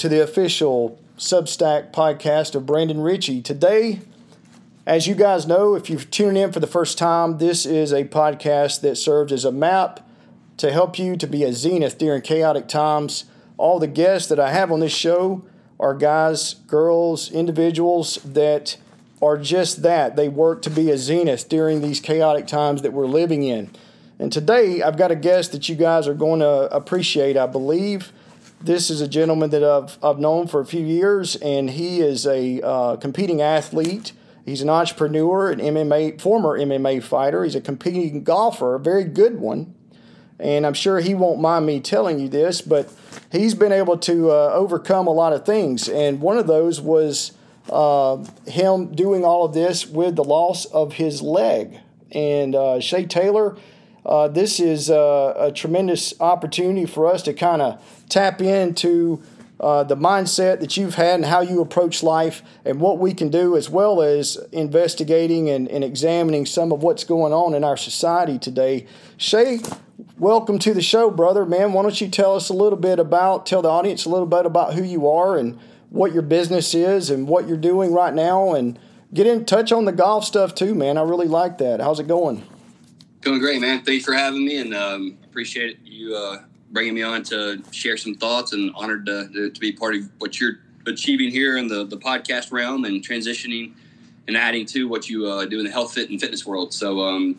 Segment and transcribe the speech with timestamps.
[0.00, 3.42] To the official Substack podcast of Brandon Richey.
[3.42, 4.00] Today,
[4.86, 8.04] as you guys know, if you've tuned in for the first time, this is a
[8.04, 10.00] podcast that serves as a map
[10.56, 13.26] to help you to be a zenith during chaotic times.
[13.58, 15.44] All the guests that I have on this show
[15.78, 18.78] are guys, girls, individuals that
[19.20, 20.16] are just that.
[20.16, 23.68] They work to be a zenith during these chaotic times that we're living in.
[24.18, 28.14] And today I've got a guest that you guys are going to appreciate, I believe.
[28.62, 32.26] This is a gentleman that I've, I've known for a few years, and he is
[32.26, 34.12] a uh, competing athlete.
[34.44, 37.42] He's an entrepreneur, an MMA, former MMA fighter.
[37.42, 39.74] He's a competing golfer, a very good one.
[40.38, 42.92] And I'm sure he won't mind me telling you this, but
[43.32, 45.88] he's been able to uh, overcome a lot of things.
[45.88, 47.32] And one of those was
[47.70, 51.78] uh, him doing all of this with the loss of his leg.
[52.12, 53.56] And uh, Shea Taylor,
[54.04, 59.22] uh, this is a, a, tremendous opportunity for us to kind of tap into
[59.60, 63.28] uh, the mindset that you've had and how you approach life and what we can
[63.28, 67.76] do, as well as investigating and, and examining some of what's going on in our
[67.76, 68.86] society today.
[69.18, 69.60] Shea,
[70.18, 71.44] welcome to the show, brother.
[71.44, 74.26] Man, why don't you tell us a little bit about, tell the audience a little
[74.26, 75.58] bit about who you are and
[75.90, 78.78] what your business is and what you're doing right now and
[79.12, 80.96] get in touch on the golf stuff too, man.
[80.96, 81.80] I really like that.
[81.80, 82.46] How's it going?
[83.20, 83.82] Going great, man.
[83.82, 86.38] Thanks for having me and um, appreciate you uh,
[86.70, 90.40] bringing me on to share some thoughts and honored to, to, be part of what
[90.40, 93.74] you're achieving here in the, the podcast realm and transitioning
[94.26, 96.72] and adding to what you uh, do in the health, fit, and fitness world.
[96.72, 97.38] So, um,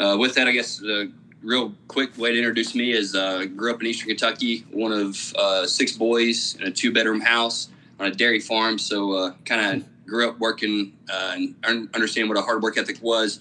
[0.00, 1.06] uh, with that, I guess uh,
[1.42, 5.34] real quick way to introduce me is uh, grew up in Eastern Kentucky, one of
[5.36, 7.68] uh, six boys in a two bedroom house
[8.00, 8.78] on a dairy farm.
[8.78, 12.98] So uh, kind of grew up working uh, and understand what a hard work ethic
[13.02, 13.40] was.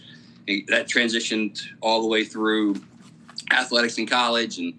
[0.67, 2.75] That transitioned all the way through
[3.51, 4.73] athletics in college and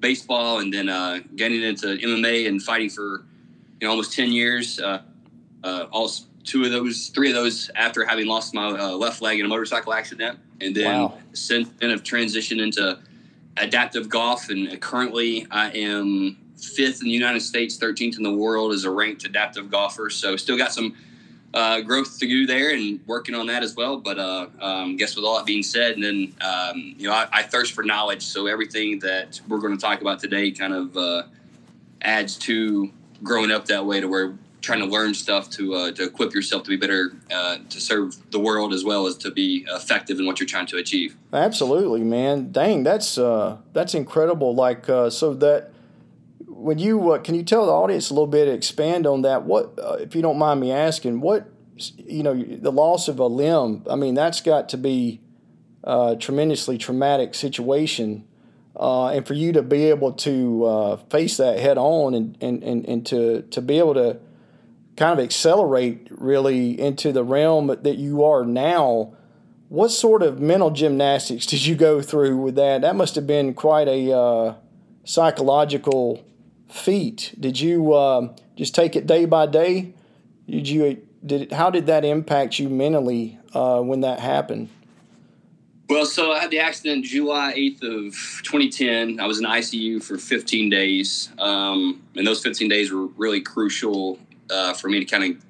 [0.00, 3.24] baseball, and then uh, getting into MMA and fighting for
[3.80, 4.78] you know almost ten years.
[4.80, 5.02] Uh,
[5.62, 6.10] uh, all
[6.44, 9.48] two of those, three of those after having lost my uh, left leg in a
[9.48, 11.18] motorcycle accident, and then wow.
[11.32, 12.98] since then have transitioned into
[13.56, 18.72] adaptive golf, and currently I am fifth in the United States, 13th in the world
[18.72, 20.10] as a ranked adaptive golfer.
[20.10, 20.94] So still got some
[21.54, 23.96] uh, growth to do there and working on that as well.
[23.96, 27.28] But uh, um, guess with all that being said, and then um, you know I,
[27.32, 28.22] I, thirst for knowledge.
[28.22, 31.22] So everything that we're going to talk about today kind of uh,
[32.02, 32.92] adds to
[33.22, 36.64] growing up that way to where trying to learn stuff to uh, to equip yourself
[36.64, 40.26] to be better uh, to serve the world as well as to be effective in
[40.26, 41.16] what you're trying to achieve.
[41.32, 42.50] Absolutely, man.
[42.50, 44.56] Dang, that's uh, that's incredible.
[44.56, 45.70] Like so that
[46.64, 49.44] when you uh, can you tell the audience a little bit, expand on that?
[49.44, 53.26] What, uh, if you don't mind me asking, what you know, the loss of a
[53.26, 53.84] limb.
[53.90, 55.20] I mean, that's got to be
[55.82, 58.26] a tremendously traumatic situation,
[58.76, 62.62] uh, and for you to be able to uh, face that head on and, and,
[62.62, 64.18] and, and to to be able to
[64.96, 69.12] kind of accelerate really into the realm that you are now.
[69.68, 72.80] What sort of mental gymnastics did you go through with that?
[72.80, 74.54] That must have been quite a uh,
[75.04, 76.24] psychological
[76.74, 77.34] feat.
[77.38, 79.94] Did you uh, just take it day by day?
[80.48, 84.68] Did you did it, how did that impact you mentally uh, when that happened?
[85.88, 89.20] Well, so I had the accident July 8th of 2010.
[89.20, 91.30] I was in ICU for 15 days.
[91.38, 94.18] Um, and those 15 days were really crucial
[94.50, 95.44] uh, for me to kind of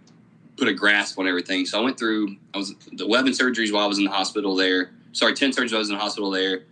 [0.56, 1.66] put a grasp on everything.
[1.66, 4.90] So I went through, I was 11 surgeries while I was in the hospital there.
[5.12, 6.62] Sorry, 10 surgeries while I was in the hospital there.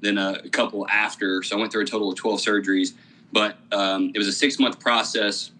[0.00, 1.42] Then a, a couple after.
[1.42, 2.92] So I went through a total of 12 surgeries.
[3.32, 5.50] But um, it was a six month process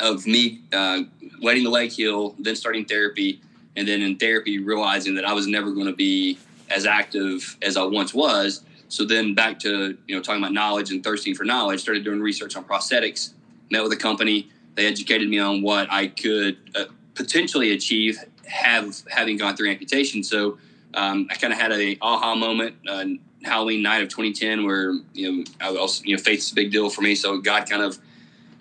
[0.00, 1.02] of me uh,
[1.40, 3.40] letting the leg heal, then starting therapy,
[3.76, 6.38] and then in therapy realizing that I was never going to be
[6.70, 8.62] as active as I once was.
[8.88, 12.20] So then back to you know talking about knowledge and thirsting for knowledge, started doing
[12.20, 13.32] research on prosthetics.
[13.70, 14.50] Met with a company.
[14.74, 16.84] They educated me on what I could uh,
[17.14, 20.22] potentially achieve have having gone through amputation.
[20.22, 20.58] So
[20.94, 22.76] um, I kind of had a aha moment.
[22.88, 23.04] Uh,
[23.44, 26.90] Halloween night of 2010, where you know I was you know faith's a big deal
[26.90, 27.14] for me.
[27.14, 27.98] So God kind of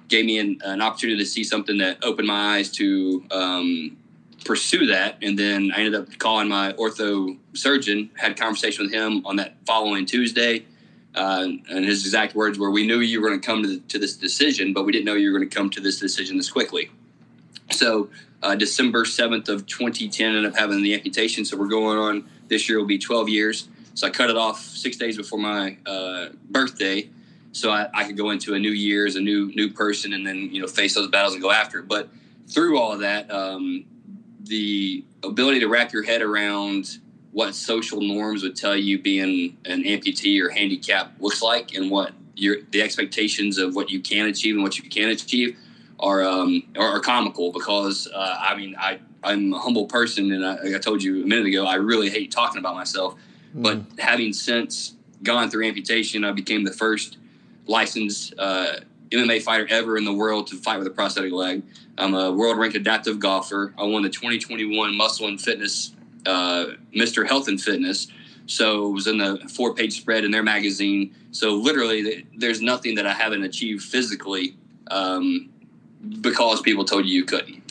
[0.08, 3.98] gave me an, an opportunity to see something that opened my eyes to um,
[4.46, 5.18] pursue that.
[5.22, 9.36] And then I ended up calling my ortho surgeon, had a conversation with him on
[9.36, 10.66] that following Tuesday.
[11.14, 13.98] Uh, and his exact words were, "We knew you were going to come to, to
[13.98, 16.52] this decision, but we didn't know you were going to come to this decision this
[16.52, 16.92] quickly."
[17.72, 18.10] So
[18.44, 21.44] uh, December seventh of 2010 ended up having the amputation.
[21.44, 23.68] So we're going on this year will be 12 years.
[23.98, 27.10] So I cut it off six days before my uh, birthday,
[27.52, 30.26] so I, I, could go into a new year as a new new person, and
[30.26, 31.88] then you know face those battles and go after it.
[31.88, 32.08] But
[32.48, 33.86] through all of that, um,
[34.44, 37.00] the ability to wrap your head around
[37.32, 42.12] what social norms would tell you being an amputee or handicap looks like, and what
[42.36, 45.58] your the expectations of what you can achieve and what you can't achieve
[46.00, 50.46] are um, are, are comical because uh, I mean I I'm a humble person and
[50.46, 53.16] I, like I told you a minute ago I really hate talking about myself,
[53.58, 53.64] mm.
[53.64, 57.18] but having since gone through amputation, I became the first
[57.66, 58.78] licensed uh,
[59.10, 61.64] MMA fighter ever in the world to fight with a prosthetic leg.
[61.98, 63.74] I'm a world ranked adaptive golfer.
[63.78, 65.94] I won the 2021 Muscle and Fitness
[66.28, 67.28] uh, Mr.
[67.28, 68.08] Health and Fitness.
[68.46, 71.16] So it was in the four page spread in their magazine.
[71.32, 74.56] So literally, there's nothing that I haven't achieved physically
[74.90, 75.50] um,
[76.22, 77.64] because people told you you couldn't.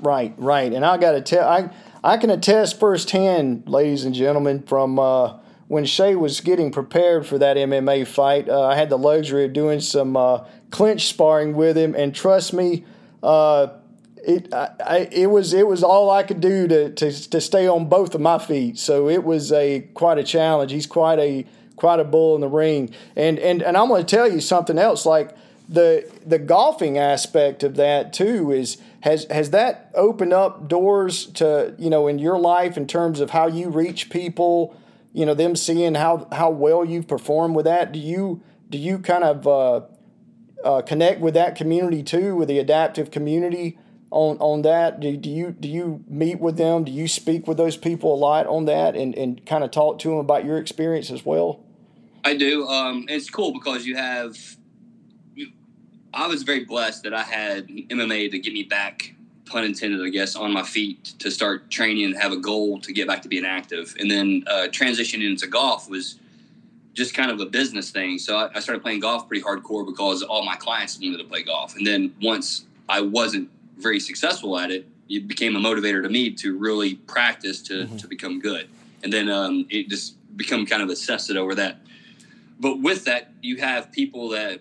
[0.00, 0.72] Right, right.
[0.72, 1.70] And I got to tell, I,
[2.04, 5.38] I can attest firsthand, ladies and gentlemen, from uh,
[5.68, 8.48] when Shea was getting prepared for that MMA fight.
[8.48, 12.52] Uh, I had the luxury of doing some uh, clinch sparring with him, and trust
[12.52, 12.84] me,
[13.22, 13.68] uh,
[14.16, 17.68] it I, I, it was it was all I could do to, to to stay
[17.68, 18.78] on both of my feet.
[18.78, 20.72] So it was a quite a challenge.
[20.72, 21.46] He's quite a
[21.76, 22.94] quite a bull in the ring.
[23.16, 25.06] And and and I'm going to tell you something else.
[25.06, 25.36] Like
[25.68, 31.74] the the golfing aspect of that too is has has that opened up doors to
[31.78, 34.76] you know in your life in terms of how you reach people.
[35.12, 37.92] You know them seeing how how well you've performed with that.
[37.92, 39.82] Do you do you kind of uh,
[40.64, 43.78] uh, connect with that community too, with the adaptive community?
[44.12, 45.00] on on that?
[45.00, 46.84] Do, do you do you meet with them?
[46.84, 49.98] Do you speak with those people a lot on that and, and kind of talk
[50.00, 51.64] to them about your experience as well?
[52.24, 52.66] I do.
[52.68, 54.36] Um, it's cool because you have.
[56.14, 59.14] I was very blessed that I had MMA to get me back,
[59.46, 62.92] pun intended, I guess, on my feet to start training and have a goal to
[62.92, 63.94] get back to being active.
[63.98, 66.18] And then uh, transitioning into golf was
[66.94, 68.18] just kind of a business thing.
[68.18, 71.42] So I, I started playing golf pretty hardcore because all my clients wanted to play
[71.42, 71.76] golf.
[71.76, 73.48] And then once I wasn't
[73.78, 77.96] very successful at it, it became a motivator to me to really practice to, mm-hmm.
[77.96, 78.68] to become good.
[79.02, 81.78] And then um, it just become kind of obsessed over that.
[82.60, 84.60] But with that, you have people that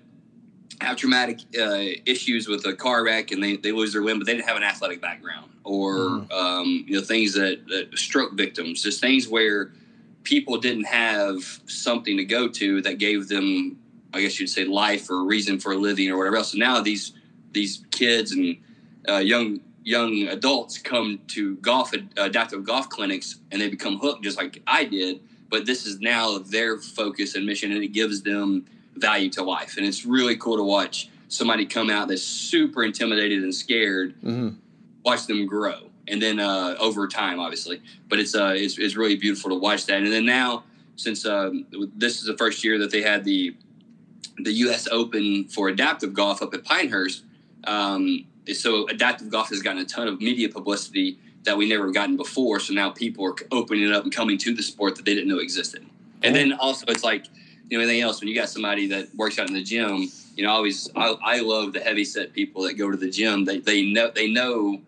[0.81, 4.25] have traumatic uh, issues with a car wreck and they, they lose their limb, but
[4.25, 6.31] they didn't have an athletic background or, mm.
[6.31, 9.71] um, you know, things that, that stroke victims, just things where
[10.23, 13.77] people didn't have something to go to that gave them,
[14.13, 16.51] I guess you'd say life or reason for a living or whatever else.
[16.51, 17.13] So now these,
[17.51, 18.57] these kids and
[19.07, 24.37] uh, young young adults come to golf adaptive golf clinics and they become hooked just
[24.37, 25.21] like I did.
[25.49, 28.65] But this is now their focus and mission, and it gives them
[28.95, 29.77] value to life.
[29.77, 34.49] And it's really cool to watch somebody come out that's super intimidated and scared, mm-hmm.
[35.03, 37.81] watch them grow, and then uh, over time, obviously.
[38.09, 40.01] But it's, uh, it's it's really beautiful to watch that.
[40.01, 40.63] And then now,
[40.95, 41.65] since um,
[41.95, 43.55] this is the first year that they had the
[44.37, 44.87] the U.S.
[44.91, 47.23] Open for adaptive golf up at Pinehurst.
[47.65, 52.17] Um, so adaptive golf has gotten a ton of media publicity that we never gotten
[52.17, 52.59] before.
[52.59, 55.29] So now people are opening it up and coming to the sport that they didn't
[55.29, 55.85] know existed.
[56.23, 57.27] And then also it's like,
[57.71, 60.43] you know, anything else, when you got somebody that works out in the gym, you
[60.43, 63.45] know, I always, I, I love the heavy set people that go to the gym.
[63.45, 64.81] They, they know, they know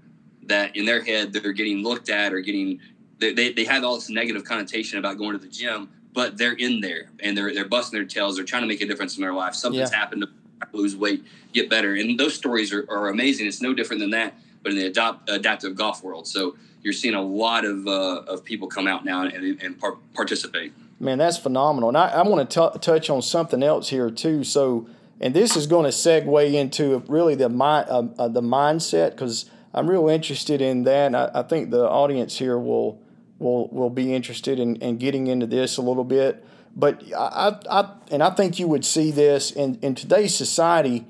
[0.48, 2.82] that in their head they're getting looked at or getting,
[3.20, 6.56] they, they, they have all this negative connotation about going to the gym, but they're
[6.56, 8.36] in there and they're, they're busting their tails.
[8.36, 9.56] They're trying to make a difference in their life.
[9.56, 9.98] Something's yeah.
[9.98, 11.24] happened to lose weight,
[11.54, 11.96] get better.
[11.96, 13.48] And those stories are, are amazing.
[13.48, 16.28] It's no different than that, but in the adopt, adaptive golf world.
[16.28, 20.00] So you're seeing a lot of, uh, of people come out now and, and par-
[20.14, 20.74] participate.
[21.00, 21.90] Man, that's phenomenal.
[21.90, 24.44] And I, I want to touch on something else here too.
[24.44, 24.88] So,
[25.20, 29.50] and this is going to segue into really the mind, uh, uh, the mindset because
[29.74, 31.16] I'm real interested in that.
[31.16, 33.02] I, I, think the audience here will
[33.40, 36.46] will will be interested in, in getting into this a little bit.
[36.76, 41.06] But I, I, and I think you would see this in, in today's society.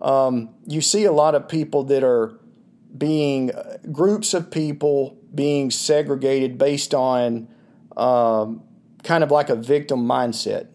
[0.00, 2.38] Um, you see a lot of people that are
[2.96, 3.50] being
[3.92, 7.48] groups of people being segregated based on
[7.96, 8.62] um,
[9.02, 10.68] kind of like a victim mindset,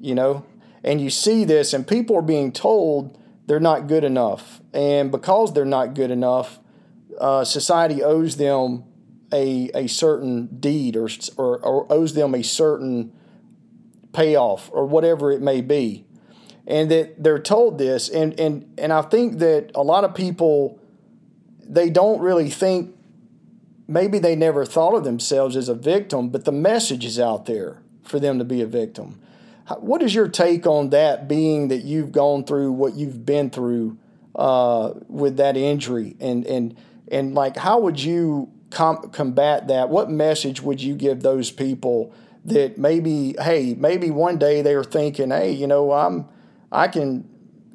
[0.00, 0.44] you know?
[0.82, 4.60] And you see this, and people are being told they're not good enough.
[4.72, 6.60] And because they're not good enough,
[7.18, 8.84] uh, society owes them
[9.32, 13.12] a, a certain deed or, or, or owes them a certain
[14.12, 16.06] payoff or whatever it may be.
[16.66, 18.08] And that they're told this.
[18.08, 20.80] And, and, and I think that a lot of people,
[21.62, 22.93] they don't really think,
[23.86, 27.82] maybe they never thought of themselves as a victim, but the message is out there
[28.02, 29.20] for them to be a victim.
[29.78, 33.98] What is your take on that, being that you've gone through what you've been through
[34.34, 36.16] uh, with that injury?
[36.20, 36.76] And, and,
[37.10, 39.88] and like, how would you com- combat that?
[39.88, 42.12] What message would you give those people
[42.44, 46.28] that maybe, hey, maybe one day they are thinking, hey, you know, I'm,
[46.70, 47.26] I can,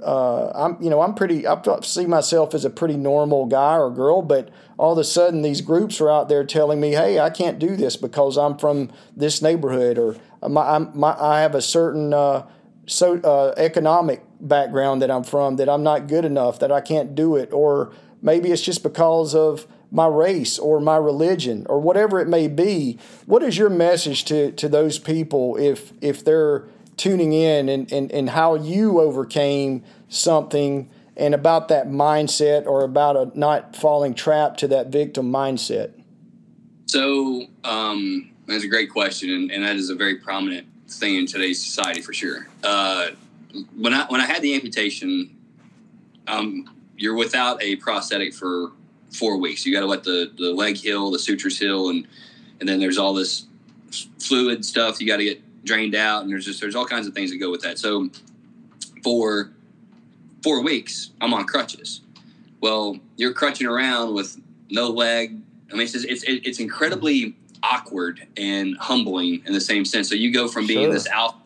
[0.03, 3.91] uh, I'm, you know, I'm pretty, I see myself as a pretty normal guy or
[3.91, 7.29] girl, but all of a sudden these groups are out there telling me, hey, I
[7.29, 10.15] can't do this because I'm from this neighborhood or
[10.48, 12.48] my, my I have a certain uh,
[12.86, 17.13] so uh, economic background that I'm from that I'm not good enough that I can't
[17.15, 17.91] do it, or
[18.22, 22.98] maybe it's just because of my race or my religion or whatever it may be.
[23.25, 26.68] What is your message to to those people if if they're
[27.00, 33.15] tuning in and, and, and how you overcame something and about that mindset or about
[33.15, 35.94] a not falling trap to that victim mindset?
[36.86, 41.27] So um, that's a great question, and, and, that is a very prominent thing in
[41.27, 42.48] today's society for sure.
[42.63, 43.10] Uh,
[43.75, 45.36] when I when I had the amputation,
[46.27, 48.72] um, you're without a prosthetic for
[49.12, 49.65] four weeks.
[49.65, 52.08] You got to let the, the leg heal, the sutures heal, and
[52.60, 53.46] and then there's all this
[54.20, 57.13] fluid stuff you got to get drained out, and there's just there's all kinds of
[57.13, 57.77] things that go with that.
[57.77, 58.09] So
[59.03, 59.51] for
[60.43, 62.01] four weeks, I'm on crutches.
[62.61, 64.39] Well, you're crutching around with
[64.69, 65.39] no leg,
[65.71, 70.09] I mean, it's just, it's it's incredibly awkward and humbling in the same sense.
[70.09, 70.93] So you go from being sure.
[70.93, 71.37] this alpha,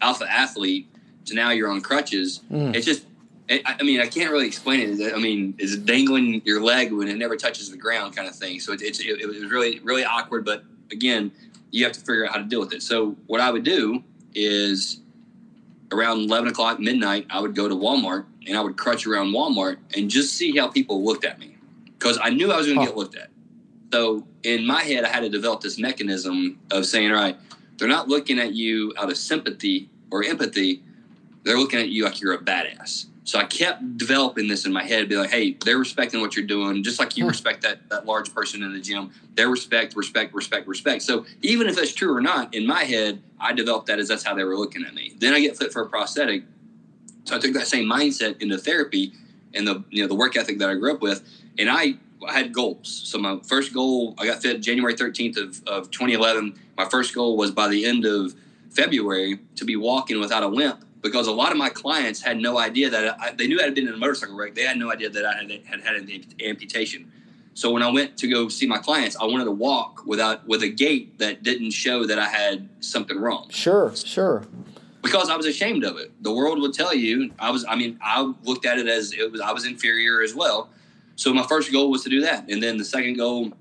[0.00, 0.88] alpha athlete
[1.26, 2.40] to now you're on crutches.
[2.50, 2.74] Mm.
[2.74, 3.06] It's just,
[3.48, 5.14] it, I mean, I can't really explain it.
[5.14, 8.60] I mean, is dangling your leg when it never touches the ground kind of thing.
[8.60, 10.44] So it, it's it, it was really really awkward.
[10.44, 11.32] But again,
[11.70, 12.82] you have to figure out how to deal with it.
[12.82, 14.02] So what I would do
[14.34, 15.00] is
[15.92, 19.76] around 11 o'clock midnight i would go to walmart and i would crutch around walmart
[19.96, 21.56] and just see how people looked at me
[21.98, 23.28] because i knew i was going to get looked at
[23.92, 27.36] so in my head, I had to develop this mechanism of saying, all right,
[27.76, 30.82] they're not looking at you out of sympathy or empathy.
[31.44, 33.06] They're looking at you like you're a badass.
[33.30, 36.48] So I kept developing this in my head, be like, hey, they're respecting what you're
[36.48, 37.28] doing, just like you hmm.
[37.28, 39.12] respect that that large person in the gym.
[39.36, 41.02] Their respect, respect, respect, respect.
[41.02, 44.24] So even if that's true or not, in my head, I developed that as that's
[44.24, 45.12] how they were looking at me.
[45.16, 46.42] Then I get fit for a prosthetic.
[47.22, 49.12] So I took that same mindset into therapy
[49.54, 51.22] and the you know the work ethic that I grew up with,
[51.56, 52.88] and I I had goals.
[53.04, 56.58] So my first goal, I got fit January 13th of, of 2011.
[56.76, 58.34] My first goal was by the end of
[58.70, 62.58] February to be walking without a limp because a lot of my clients had no
[62.58, 64.54] idea that I, they knew I had been in a motorcycle wreck.
[64.54, 67.10] They had no idea that I had had, had an amputation.
[67.54, 70.62] So when I went to go see my clients, I wanted to walk without with
[70.62, 73.48] a gait that didn't show that I had something wrong.
[73.50, 74.44] Sure, sure.
[75.02, 76.12] Because I was ashamed of it.
[76.22, 77.64] The world would tell you I was.
[77.68, 79.40] I mean, I looked at it as it was.
[79.40, 80.70] I was inferior as well
[81.20, 83.52] so my first goal was to do that, and then the second goal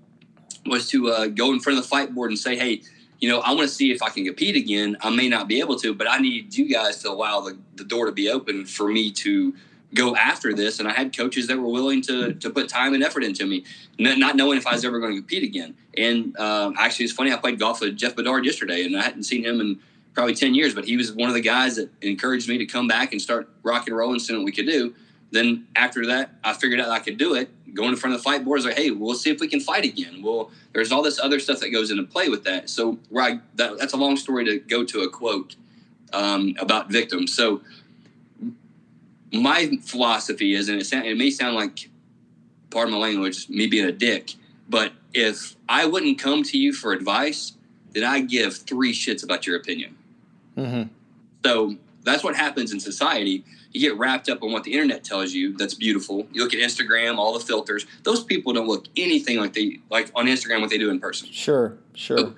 [0.65, 2.83] was to uh, go in front of the fight board and say, "Hey,
[3.19, 4.97] you know, I want to see if I can compete again.
[5.01, 7.83] I may not be able to, but I need you guys to allow the, the
[7.83, 9.53] door to be open for me to
[9.93, 13.03] go after this." And I had coaches that were willing to to put time and
[13.03, 13.65] effort into me,
[13.97, 15.75] not knowing if I was ever going to compete again.
[15.97, 17.33] And uh, actually, it's funny.
[17.33, 19.79] I played golf with Jeff Bedard yesterday, and I hadn't seen him in
[20.13, 22.87] probably 10 years, but he was one of the guys that encouraged me to come
[22.87, 24.93] back and start rock and roll and see what we could do.
[25.31, 27.49] Then after that, I figured out I could do it.
[27.73, 29.59] Going in front of the fight board is like, hey, we'll see if we can
[29.59, 30.23] fight again.
[30.23, 32.69] Well, there's all this other stuff that goes into play with that.
[32.69, 35.55] So, right, that, that's a long story to go to a quote
[36.13, 37.33] um, about victims.
[37.33, 37.61] So,
[39.31, 41.89] my philosophy is, and it, sound, it may sound like,
[42.71, 44.33] pardon my language, me being a dick,
[44.67, 47.53] but if I wouldn't come to you for advice,
[47.93, 49.95] then I give three shits about your opinion.
[50.57, 50.89] Mm-hmm.
[51.45, 55.33] So that's what happens in society you get wrapped up on what the internet tells
[55.33, 56.27] you that's beautiful.
[56.31, 57.85] You look at instagram all the filters.
[58.03, 61.29] Those people don't look anything like they like on instagram what they do in person.
[61.31, 62.17] Sure sure.
[62.17, 62.35] So,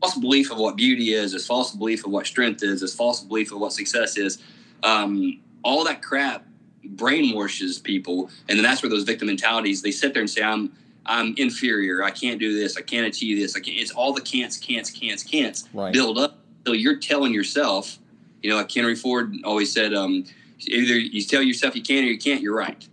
[0.00, 3.20] false belief of what beauty is this false belief of what strength is this false
[3.20, 4.38] belief of what success is.
[4.82, 6.46] Um, all that crap
[6.94, 10.72] brainwashes people and then that's where those victim mentalities they sit there and say i'm
[11.04, 12.02] i'm inferior.
[12.02, 12.76] I can't do this.
[12.76, 13.56] I can't achieve this.
[13.56, 15.92] I can't it's all the can'ts can'ts can'ts can'ts right.
[15.92, 16.38] build up.
[16.66, 17.98] So you're telling yourself
[18.42, 20.24] you know like henry ford always said um,
[20.66, 22.86] either you tell yourself you can or you can't, you're right.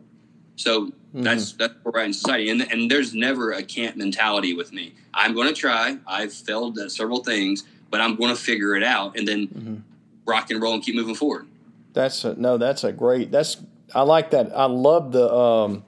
[0.56, 1.24] So mm-hmm.
[1.24, 4.74] that's that's where we're at in society, and and there's never a can't mentality with
[4.74, 4.94] me.
[5.14, 5.98] I'm going to try.
[6.08, 9.76] I've failed at several things, but I'm going to figure it out, and then mm-hmm.
[10.26, 11.48] rock and roll and keep moving forward.
[11.94, 13.32] That's a, no, that's a great.
[13.32, 13.58] That's
[13.94, 14.52] I like that.
[14.56, 15.84] I love the um,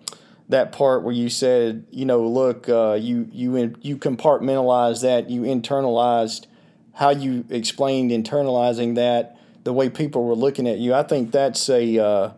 [0.49, 5.41] that part where you said, you know, look, uh, you you you compartmentalized that, you
[5.41, 6.47] internalized
[6.93, 9.38] how you explained internalizing that
[9.69, 10.95] the way people were looking at you.
[10.95, 12.31] I think that's a uh,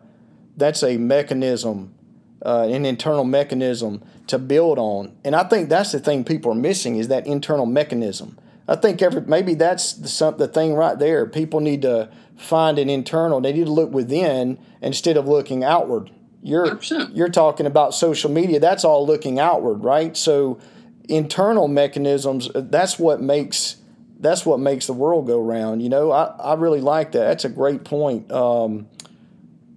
[0.58, 1.94] that's a mechanism,
[2.44, 6.54] uh, an internal mechanism to build on, and I think that's the thing people are
[6.54, 8.38] missing is that internal mechanism.
[8.68, 11.24] I think every maybe that's the, the thing right there.
[11.24, 13.40] People need to find an internal.
[13.40, 16.10] They need to look within instead of looking outward.
[16.42, 17.16] You're 100%.
[17.16, 18.60] you're talking about social media.
[18.60, 20.14] That's all looking outward, right?
[20.18, 20.60] So
[21.08, 22.50] internal mechanisms.
[22.54, 23.76] That's what makes
[24.22, 25.82] that's what makes the world go round.
[25.82, 27.24] You know, I, I really like that.
[27.24, 28.30] That's a great point.
[28.30, 28.86] Um,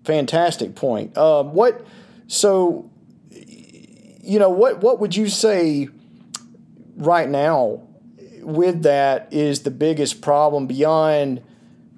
[0.06, 1.18] fantastic point.
[1.18, 1.86] Uh, what
[2.28, 2.90] so
[3.32, 5.90] you know what what would you say
[6.96, 7.82] right now
[8.42, 11.42] with that is the biggest problem beyond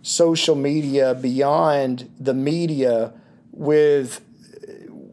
[0.01, 3.13] social media beyond the media
[3.51, 4.21] with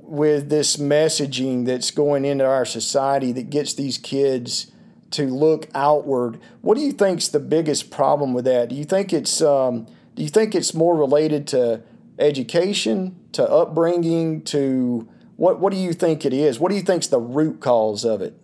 [0.03, 4.71] with this messaging that's going into our society that gets these kids
[5.15, 6.41] to look outward.
[6.61, 8.69] What do you think's the biggest problem with that?
[8.69, 11.83] Do you think it's um, do you think it's more related to
[12.19, 16.59] education, to upbringing, to what what do you think it is?
[16.59, 18.39] What do you think's the root cause of it?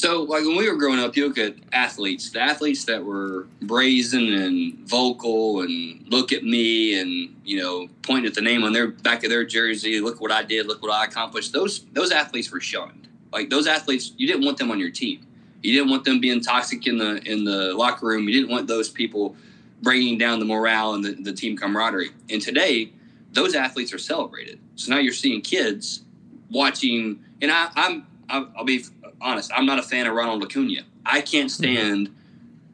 [0.00, 3.46] So, like when we were growing up, you look at athletes, the athletes that were
[3.60, 8.72] brazen and vocal and look at me and, you know, point at the name on
[8.72, 11.52] their back of their jersey, look what I did, look what I accomplished.
[11.52, 13.08] Those those athletes were shunned.
[13.30, 15.26] Like those athletes, you didn't want them on your team.
[15.62, 18.28] You didn't want them being toxic in the in the locker room.
[18.28, 19.36] You didn't want those people
[19.82, 22.10] bringing down the morale and the, the team camaraderie.
[22.28, 22.92] And today,
[23.32, 24.58] those athletes are celebrated.
[24.76, 26.02] So now you're seeing kids
[26.50, 28.84] watching, and I, I'm I'll, I'll be
[29.20, 30.82] honest, I'm not a fan of Ronald Acuna.
[31.04, 31.62] I can't mm-hmm.
[31.62, 32.14] stand mm-hmm.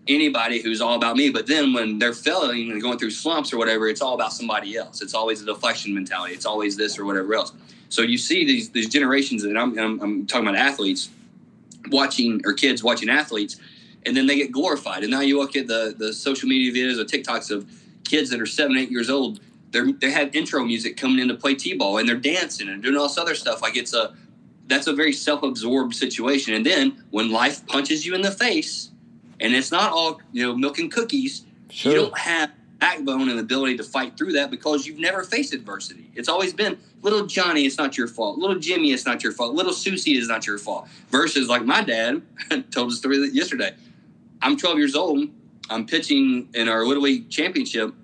[0.09, 1.31] anybody who's all about me.
[1.31, 4.76] But then when they're failing and going through slumps or whatever, it's all about somebody
[4.76, 5.02] else.
[5.02, 6.35] It's always a deflection mentality.
[6.35, 7.52] It's always this or whatever else.
[7.88, 11.11] So you see these these generations, and I'm, I'm, I'm talking about athletes
[11.90, 13.57] watching or kids watching athletes,
[14.05, 15.02] and then they get glorified.
[15.02, 17.69] And now you look at the the social media videos or TikToks of
[18.05, 19.40] kids that are seven, eight years old.
[19.73, 22.97] They're, they have intro music coming in to play t-ball and they're dancing and doing
[22.97, 24.14] all this other stuff like it's a
[24.69, 26.55] that's a very self-absorbed situation.
[26.55, 28.90] And then when life punches you in the face,
[29.38, 31.93] and it's not all you know milk and cookies, sure.
[31.93, 36.11] you don't have backbone and ability to fight through that because you've never faced adversity.
[36.14, 38.38] It's always been little Johnny, it's not your fault.
[38.38, 39.54] Little Jimmy, it's not your fault.
[39.54, 40.88] Little Susie is not your fault.
[41.11, 42.23] Versus like my dad
[42.71, 43.75] told the story yesterday.
[44.43, 45.28] I'm 12 years old.
[45.71, 47.95] I'm pitching in our Little League championship.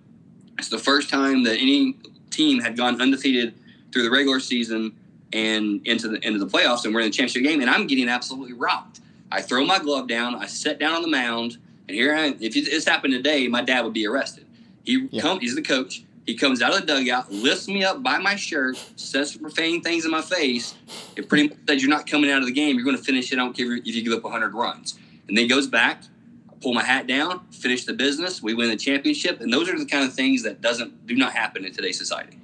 [0.59, 1.97] It's the first time that any
[2.31, 3.55] team had gone undefeated
[3.93, 4.97] through the regular season
[5.33, 8.09] and into the into the playoffs, and we're in the championship game, and I'm getting
[8.09, 9.01] absolutely rocked.
[9.31, 11.57] I throw my glove down, I sit down on the mound,
[11.89, 12.37] and here I am.
[12.41, 14.42] If this happened today, my dad would be arrested.
[14.85, 15.23] He yeah.
[15.23, 16.05] come, he's the coach.
[16.27, 20.05] He comes out of the dugout, lifts me up by my shirt, says profane things
[20.05, 20.75] in my face.
[21.17, 22.77] It pretty much says you're not coming out of the game.
[22.77, 23.37] You're going to finish it.
[23.37, 24.99] I don't care if you give up 100 runs.
[25.27, 26.05] And then goes back,
[26.49, 28.41] I pull my hat down, finish the business.
[28.41, 29.41] We win the championship.
[29.41, 32.39] And those are the kind of things that doesn't do not happen in today's society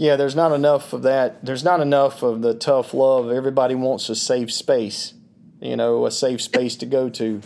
[0.00, 1.44] yeah, there's not enough of that.
[1.44, 3.30] There's not enough of the tough love.
[3.30, 5.12] Everybody wants a safe space,
[5.60, 7.42] you know, a safe space to go to,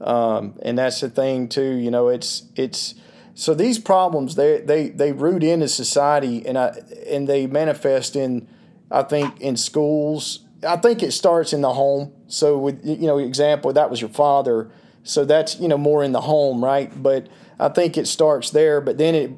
[0.00, 1.74] um, and that's the thing too.
[1.74, 2.94] You know, it's it's
[3.36, 6.68] so these problems they they they root into society and I
[7.06, 8.48] and they manifest in
[8.90, 10.40] I think in schools.
[10.66, 12.12] I think it starts in the home.
[12.28, 14.70] So with you know example that was your father.
[15.02, 16.90] So that's you know more in the home, right?
[17.00, 17.26] But
[17.60, 18.80] I think it starts there.
[18.80, 19.32] But then it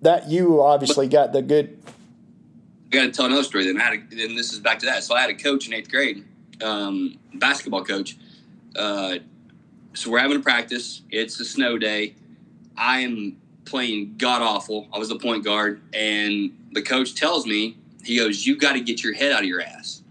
[0.00, 1.78] that you obviously got the good
[2.90, 3.66] I got to tell another story.
[3.66, 5.04] Then I had, a, and this is back to that.
[5.04, 6.24] So I had a coach in eighth grade,
[6.62, 8.16] um, basketball coach.
[8.74, 9.16] Uh,
[9.92, 11.02] so we're having a practice.
[11.10, 12.14] It's a snow day.
[12.76, 13.36] I am
[13.72, 14.86] playing god awful.
[14.92, 18.80] I was the point guard, and the coach tells me, he goes, "You got to
[18.80, 20.02] get your head out of your ass."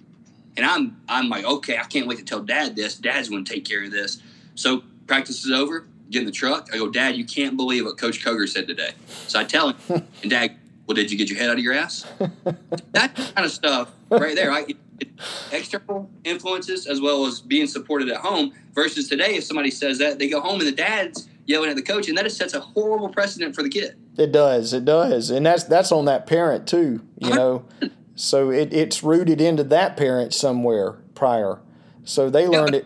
[0.58, 2.96] And I'm, I'm like, okay, I can't wait to tell Dad this.
[2.96, 4.22] Dad's going to take care of this.
[4.56, 5.88] So practice is over.
[6.10, 6.70] Get in the truck.
[6.74, 8.92] I go, Dad, you can't believe what Coach Koger said today.
[9.28, 11.74] So I tell him, and Dad well, did you get your head out of your
[11.74, 12.06] ass?
[12.92, 14.52] that kind of stuff right there.
[14.52, 14.66] I,
[15.52, 20.20] external influences as well as being supported at home versus today if somebody says that
[20.20, 22.60] they go home and the dad's yelling at the coach and that just sets a
[22.60, 26.68] horrible precedent for the kid it does it does and that's that's on that parent
[26.68, 27.36] too you uh-huh.
[27.36, 27.66] know
[28.16, 31.60] so it, it's rooted into that parent somewhere prior
[32.04, 32.86] so they learned yeah, it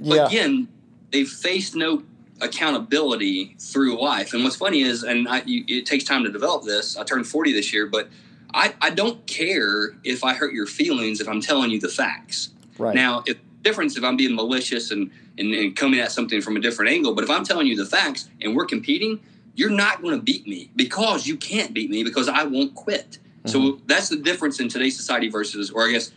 [0.00, 0.68] yeah again
[1.12, 2.02] they faced no
[2.40, 4.34] accountability through life.
[4.34, 6.96] And what's funny is, and I, you, it takes time to develop this.
[6.96, 8.08] I turned 40 this year, but
[8.52, 12.50] I, I don't care if I hurt your feelings if I'm telling you the facts.
[12.78, 12.94] Right.
[12.94, 16.60] Now, if difference if I'm being malicious and, and, and coming at something from a
[16.60, 19.18] different angle, but if I'm telling you the facts and we're competing,
[19.56, 23.18] you're not going to beat me because you can't beat me because I won't quit.
[23.44, 23.48] Mm-hmm.
[23.48, 26.12] So that's the difference in today's society versus, or I guess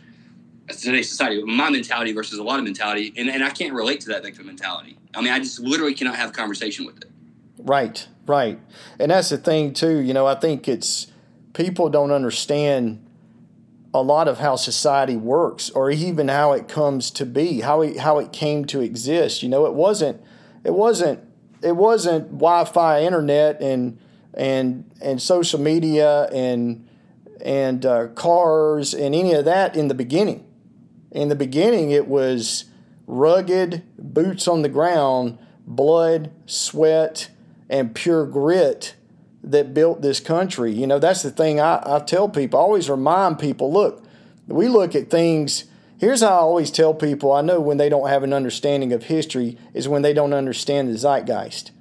[0.68, 4.08] today's society, my mentality versus a lot of mentality, and, and I can't relate to
[4.10, 4.98] that victim mentality.
[5.14, 7.10] I mean, I just literally cannot have a conversation with it.
[7.58, 8.60] Right, right,
[9.00, 9.98] and that's the thing too.
[9.98, 11.08] You know, I think it's
[11.54, 13.04] people don't understand
[13.94, 17.98] a lot of how society works, or even how it comes to be, how it,
[17.98, 19.42] how it came to exist.
[19.42, 20.22] You know, it wasn't,
[20.64, 21.20] it wasn't,
[21.62, 23.98] it wasn't Wi-Fi, internet, and
[24.34, 26.86] and and social media and
[27.40, 30.44] and uh, cars and any of that in the beginning
[31.10, 32.66] in the beginning, it was
[33.06, 37.30] rugged, boots on the ground, blood, sweat,
[37.68, 38.94] and pure grit
[39.42, 40.72] that built this country.
[40.72, 42.58] You know, that's the thing I, I tell people.
[42.58, 44.04] I always remind people look,
[44.46, 45.64] we look at things.
[45.98, 49.04] Here's how I always tell people I know when they don't have an understanding of
[49.04, 51.72] history is when they don't understand the zeitgeist.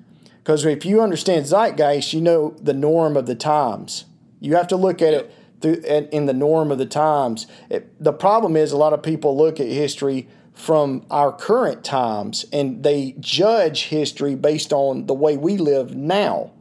[0.43, 4.06] Because if you understand zeitgeist, you know the norm of the times.
[4.39, 7.48] You have to look at it through, in the norm of the times.
[7.70, 12.46] It, the problem is a lot of people look at history from our current times
[12.52, 16.52] and they judge history based on the way we live now.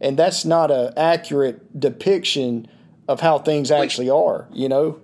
[0.00, 2.68] And that's not an accurate depiction
[3.08, 5.00] of how things actually are, you know?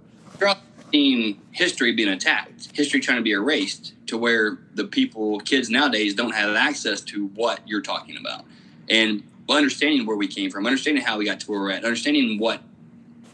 [1.51, 6.35] History being attacked, history trying to be erased to where the people, kids nowadays, don't
[6.35, 8.45] have access to what you're talking about.
[8.89, 12.39] And understanding where we came from, understanding how we got to where we're at, understanding
[12.39, 12.63] what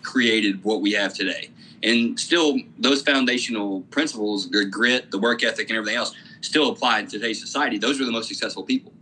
[0.03, 1.51] created what we have today.
[1.83, 7.01] And still, those foundational principles, the grit, the work ethic, and everything else, still apply
[7.01, 7.79] in today's society.
[7.79, 8.93] Those are the most successful people.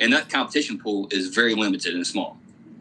[0.00, 2.38] And that competition pool is very limited and small.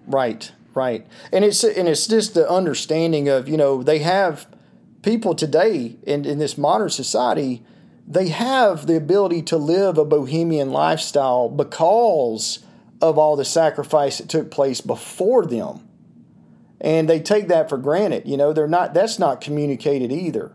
[0.08, 1.05] Right, right.
[1.32, 4.47] And it's and it's just the understanding of, you know, they have
[5.03, 7.63] people today in, in this modern society
[8.10, 12.60] they have the ability to live a bohemian lifestyle because
[13.01, 15.88] of all the sacrifice that took place before them.
[16.82, 18.27] And they take that for granted.
[18.27, 20.51] You know, they're not that's not communicated either.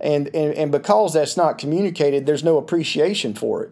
[0.00, 3.70] And and, and because that's not communicated, there's no appreciation for it.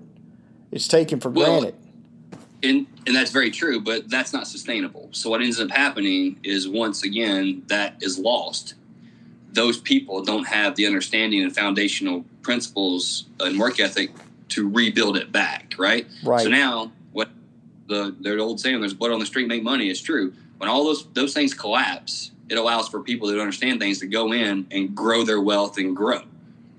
[0.71, 1.75] It's taken for well, granted.
[2.65, 5.11] And and that's very true, but that's not sustainable.
[5.13, 8.75] So what ends up happening is once again that is lost
[9.55, 14.11] those people don't have the understanding and foundational principles and work ethic
[14.51, 16.07] to rebuild it back, right?
[16.25, 16.43] Right.
[16.43, 17.31] So now, what
[17.89, 20.35] the their old saying, "There's blood on the street, make money," is true.
[20.59, 24.33] When all those those things collapse, it allows for people that understand things to go
[24.33, 26.23] in and grow their wealth and grow.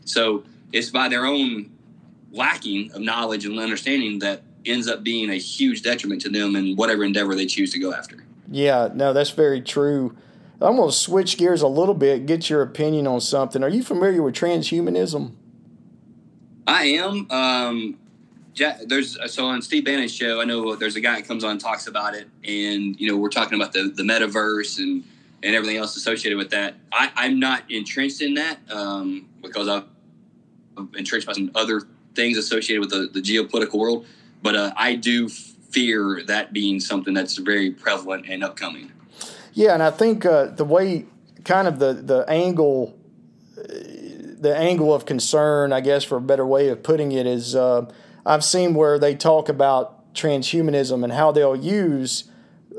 [0.03, 1.71] So it's by their own
[2.31, 6.75] lacking of knowledge and understanding that ends up being a huge detriment to them in
[6.75, 8.23] whatever endeavor they choose to go after.
[8.49, 10.15] Yeah, no, that's very true.
[10.61, 13.63] I'm going to switch gears a little bit, get your opinion on something.
[13.63, 15.33] Are you familiar with transhumanism?
[16.67, 17.29] I am.
[17.29, 17.97] Um,
[18.85, 20.41] there's so on Steve Bannon's show.
[20.41, 23.17] I know there's a guy that comes on and talks about it, and you know
[23.17, 25.03] we're talking about the the metaverse and
[25.43, 26.75] and everything else associated with that.
[26.91, 29.83] I, I'm not entrenched in that um, because I've
[30.95, 31.81] entrenched by some other
[32.15, 34.05] things associated with the, the geopolitical world,
[34.41, 38.91] but uh, I do fear that being something that's very prevalent and upcoming.
[39.53, 41.05] Yeah, and I think uh, the way,
[41.43, 42.97] kind of the the angle,
[43.55, 47.85] the angle of concern, I guess, for a better way of putting it, is uh,
[48.25, 52.25] I've seen where they talk about transhumanism and how they'll use,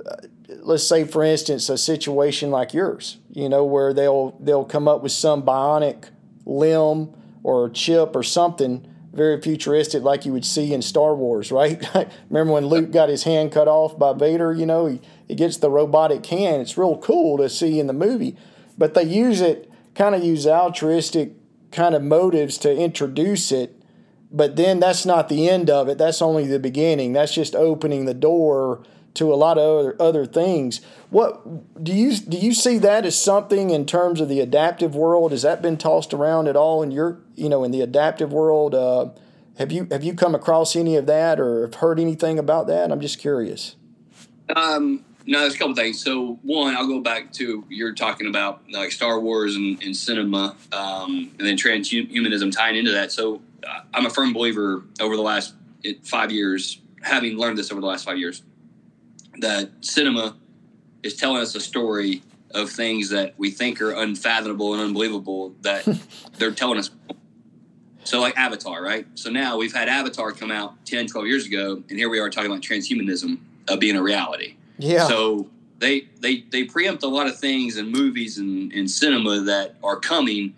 [0.06, 0.16] uh,
[0.60, 5.02] let's say, for instance, a situation like yours, you know, where they'll they'll come up
[5.02, 6.10] with some bionic
[6.44, 11.82] limb or chip or something very futuristic, like you would see in Star Wars, right?
[12.30, 14.52] Remember when Luke got his hand cut off by Vader?
[14.52, 16.62] You know, he, he gets the robotic hand.
[16.62, 18.36] It's real cool to see in the movie,
[18.76, 21.32] but they use it, kind of use altruistic
[21.72, 23.82] kind of motives to introduce it.
[24.30, 25.98] But then that's not the end of it.
[25.98, 27.12] That's only the beginning.
[27.12, 28.82] That's just opening the door
[29.16, 30.80] to a lot of other other things.
[31.10, 35.32] What do you do you see that as something in terms of the adaptive world?
[35.32, 38.74] Has that been tossed around at all in your you know in the adaptive world?
[38.74, 39.10] Uh,
[39.58, 42.92] have you have you come across any of that or have heard anything about that?
[42.92, 43.76] I'm just curious.
[44.54, 46.02] Um, no, there's a couple things.
[46.02, 50.54] So one, I'll go back to you're talking about like Star Wars and, and cinema,
[50.72, 53.10] um, and then transhumanism tying into that.
[53.10, 53.40] So
[53.92, 55.54] I'm a firm believer over the last
[56.02, 58.42] five years, having learned this over the last five years,
[59.40, 60.36] that cinema
[61.02, 62.22] is telling us a story
[62.52, 65.86] of things that we think are unfathomable and unbelievable that
[66.38, 66.90] they're telling us.
[68.04, 69.06] So, like Avatar, right?
[69.14, 72.30] So now we've had Avatar come out 10, 12 years ago, and here we are
[72.30, 74.54] talking about transhumanism uh, being a reality.
[74.78, 75.08] Yeah.
[75.08, 79.76] So they they they preempt a lot of things in movies and in cinema that
[79.82, 80.54] are coming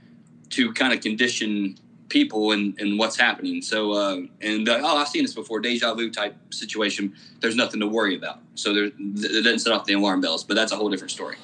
[0.50, 1.76] to kind of condition
[2.08, 3.60] people and, and what's happening.
[3.62, 7.14] So, uh, and uh, oh, I've seen this before, deja vu type situation.
[7.40, 8.40] There's nothing to worry about.
[8.54, 11.36] So there, it doesn't set off the alarm bells, but that's a whole different story.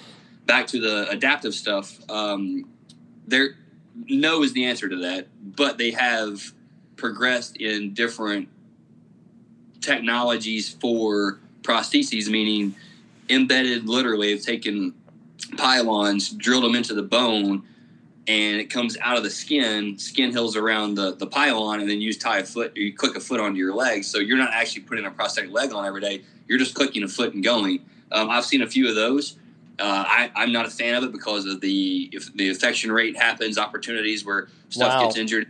[0.46, 1.98] Back to the adaptive stuff.
[2.11, 2.68] Um,
[3.27, 3.57] there,
[3.94, 6.53] no is the answer to that, but they have
[6.96, 8.48] progressed in different
[9.81, 12.74] technologies for prostheses, meaning
[13.29, 13.88] embedded.
[13.88, 14.94] Literally, have taken
[15.57, 17.64] pylons, drilled them into the bone
[18.27, 22.01] and it comes out of the skin, skin heals around the, the pylon, and then
[22.01, 24.05] you tie a foot, you click a foot onto your leg.
[24.05, 26.23] So you're not actually putting a prosthetic leg on every day.
[26.49, 27.85] You're just clicking a foot and going.
[28.13, 29.37] Um, I've seen a few of those.
[29.79, 33.17] Uh, I, am not a fan of it because of the if the infection rate
[33.17, 35.07] happens, opportunities where stuff wow.
[35.07, 35.49] gets injured,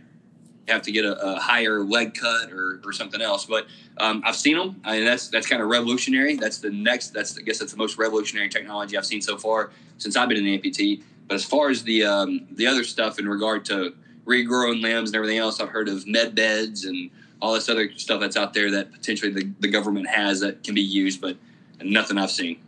[0.67, 3.45] you have to get a, a higher leg cut or, or something else.
[3.45, 6.37] But um, I've seen them, I and mean, that's that's kind of revolutionary.
[6.37, 7.09] That's the next.
[7.09, 10.39] That's I guess that's the most revolutionary technology I've seen so far since I've been
[10.39, 11.03] in the amputee.
[11.27, 15.15] But as far as the um, the other stuff in regard to regrowing limbs and
[15.15, 17.09] everything else, I've heard of med beds and
[17.41, 20.73] all this other stuff that's out there that potentially the, the government has that can
[20.75, 21.37] be used, but
[21.83, 22.59] nothing I've seen.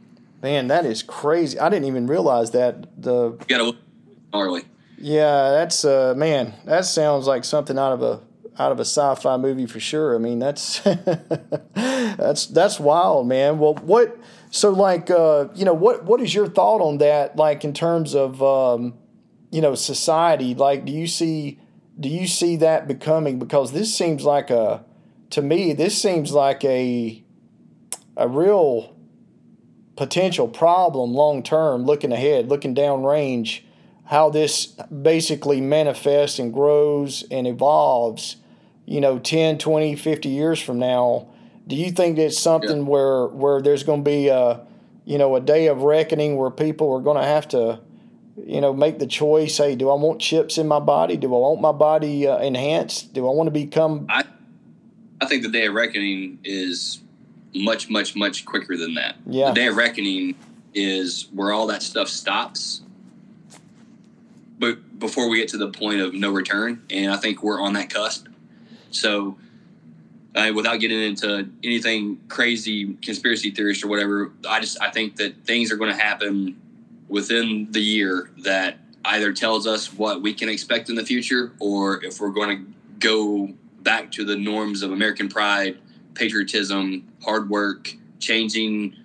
[0.41, 1.59] Man, that is crazy.
[1.59, 3.01] I didn't even realize that.
[3.01, 3.77] The you gotta
[4.33, 4.63] gnarly.
[4.99, 6.53] Yeah, that's uh, man.
[6.65, 8.21] That sounds like something out of a
[8.59, 10.15] out of a sci-fi movie for sure.
[10.15, 10.79] I mean, that's
[11.73, 13.59] that's that's wild, man.
[13.59, 14.17] Well, what?
[14.57, 17.35] So, like, uh, you know, what what is your thought on that?
[17.35, 18.95] Like, in terms of, um,
[19.51, 20.55] you know, society.
[20.55, 21.59] Like, do you see
[21.99, 23.37] do you see that becoming?
[23.37, 24.83] Because this seems like a,
[25.29, 27.23] to me, this seems like a,
[28.15, 28.95] a real
[29.95, 31.83] potential problem long term.
[31.83, 33.63] Looking ahead, looking down range
[34.05, 38.37] how this basically manifests and grows and evolves,
[38.87, 41.27] you know, 10, 20, 50 years from now,
[41.67, 42.83] do you think it's something yeah.
[42.83, 44.61] where where there's going to be a,
[45.05, 47.79] you know, a day of reckoning where people are going to have to,
[48.37, 51.17] you know, make the choice, hey, do I want chips in my body?
[51.17, 53.13] Do I want my body uh, enhanced?
[53.13, 54.23] Do I want to become I
[55.21, 57.01] I think the day of reckoning is
[57.53, 59.17] much much much quicker than that.
[59.25, 59.49] Yeah.
[59.49, 60.35] The day of reckoning
[60.73, 62.81] is where all that stuff stops
[64.59, 67.73] but before we get to the point of no return, and I think we're on
[67.73, 68.27] that cusp.
[68.91, 69.37] So,
[70.37, 75.45] uh, without getting into anything crazy, conspiracy theorist or whatever, I just I think that
[75.45, 76.61] things are going to happen
[77.09, 82.03] within the year that either tells us what we can expect in the future, or
[82.03, 85.79] if we're going to go back to the norms of American pride,
[86.13, 88.95] patriotism, hard work, changing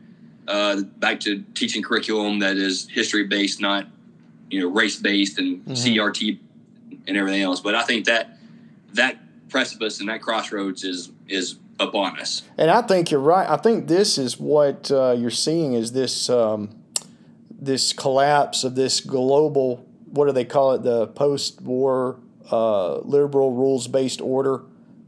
[0.49, 3.87] uh, back to teaching curriculum that is history based, not
[4.51, 5.73] you know race based and mm-hmm.
[5.73, 6.38] CRT
[7.09, 7.61] and everything else.
[7.61, 8.37] But I think that
[8.92, 9.16] that
[9.53, 12.43] precipice and that crossroads is is upon us.
[12.59, 13.49] And I think you're right.
[13.49, 16.71] I think this is what uh, you're seeing is this um,
[17.51, 22.19] this collapse of this global what do they call it the post war
[22.51, 24.62] uh, liberal rules based order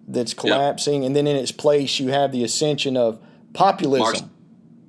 [0.06, 1.08] that's collapsing, yep.
[1.08, 3.18] and then in its place you have the ascension of
[3.52, 4.30] populism.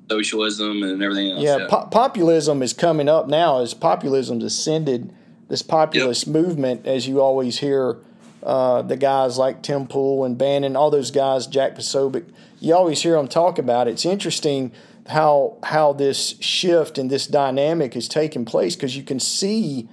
[0.09, 1.41] Socialism and everything else.
[1.41, 1.67] Yeah, yeah.
[1.69, 5.13] Po- populism is coming up now as populism's ascended.
[5.47, 6.33] This populist yep.
[6.35, 7.97] movement, as you always hear,
[8.45, 12.25] uh, the guys like Tim Pool and Bannon, all those guys, Jack Posobiec,
[12.59, 13.91] you always hear them talk about it.
[13.91, 14.71] It's interesting
[15.07, 19.89] how how this shift and this dynamic is taking place because you can see.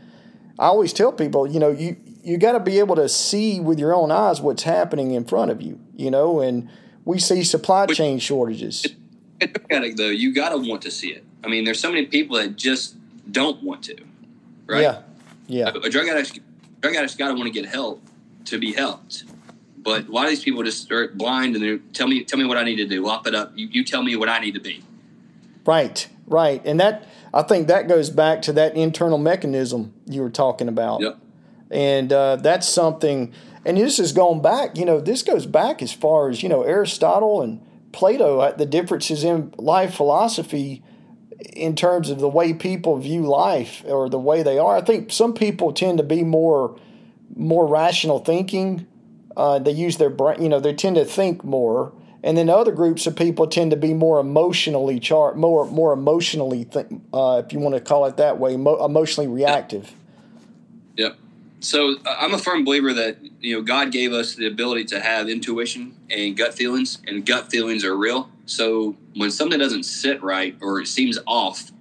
[0.59, 3.79] I always tell people, you know, you you got to be able to see with
[3.79, 6.69] your own eyes what's happening in front of you, you know, and
[7.05, 8.87] we see supply chain shortages
[9.97, 11.25] though, you got to want to see it.
[11.43, 12.97] I mean, there's so many people that just
[13.33, 13.97] don't want to,
[14.67, 14.83] right?
[14.83, 15.03] Yeah,
[15.49, 15.71] yeah.
[15.75, 16.39] A, a drug addict,
[16.81, 18.01] drug addict's got to want to get help
[18.47, 19.25] to be helped.
[19.79, 22.45] But a lot of these people just start blind and they tell me, tell me
[22.45, 23.05] what I need to do.
[23.05, 23.53] Lop it up.
[23.57, 24.83] You, you tell me what I need to be.
[25.65, 30.31] Right, right, and that I think that goes back to that internal mechanism you were
[30.31, 31.01] talking about.
[31.01, 31.19] Yep.
[31.71, 33.33] And uh, that's something.
[33.65, 34.77] And this has gone back.
[34.77, 38.67] You know, this goes back as far as you know Aristotle and Plato, uh, the
[38.67, 40.83] differences in life philosophy
[41.55, 44.77] in terms of the way people view life or the way they are.
[44.77, 46.79] I think some people tend to be more
[47.37, 48.87] more rational thinking.
[49.37, 51.93] Uh, they use their brain, you know, they tend to think more.
[52.25, 56.65] And then other groups of people tend to be more emotionally char- more more emotionally,
[56.67, 59.93] th- uh, if you want to call it that way, mo- emotionally reactive.
[60.97, 61.17] Yep.
[61.61, 65.29] So I'm a firm believer that you know God gave us the ability to have
[65.29, 68.29] intuition and gut feelings, and gut feelings are real.
[68.47, 71.73] So when something doesn't sit right or it seems off,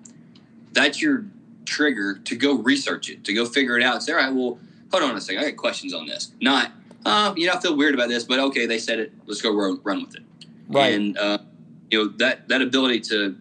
[0.71, 1.25] that's your
[1.65, 4.01] trigger to go research it, to go figure it out.
[4.03, 4.59] Say, all right, well,
[4.91, 6.31] hold on a second, I got questions on this.
[6.41, 6.71] Not,
[7.05, 9.11] uh, you know, I feel weird about this, but okay, they said it.
[9.25, 10.23] Let's go run, run with it.
[10.67, 10.93] Right.
[10.93, 11.39] And uh,
[11.89, 13.37] you know that that ability to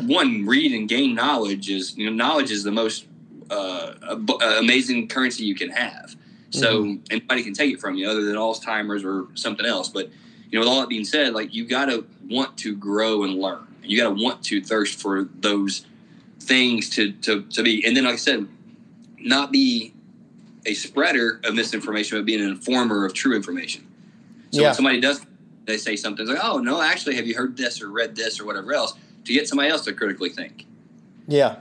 [0.00, 3.06] one read and gain knowledge is you know knowledge is the most
[3.50, 3.94] uh,
[4.58, 6.14] amazing currency you can have.
[6.50, 7.04] So mm-hmm.
[7.10, 9.88] anybody can take it from you, other than Alzheimer's or something else.
[9.88, 10.10] But
[10.50, 13.34] you know, with all that being said, like you got to want to grow and
[13.34, 13.66] learn.
[13.82, 15.86] You got to want to thirst for those
[16.40, 17.84] things to, to to be.
[17.86, 18.46] And then, like I said,
[19.18, 19.91] not be
[20.66, 23.86] a spreader of misinformation, but being an informer of true information.
[24.50, 24.68] So yeah.
[24.68, 25.24] when somebody does,
[25.64, 28.40] they say something it's like, "Oh no, actually, have you heard this or read this
[28.40, 28.94] or whatever else?"
[29.24, 30.66] To get somebody else to critically think.
[31.28, 31.56] Yeah,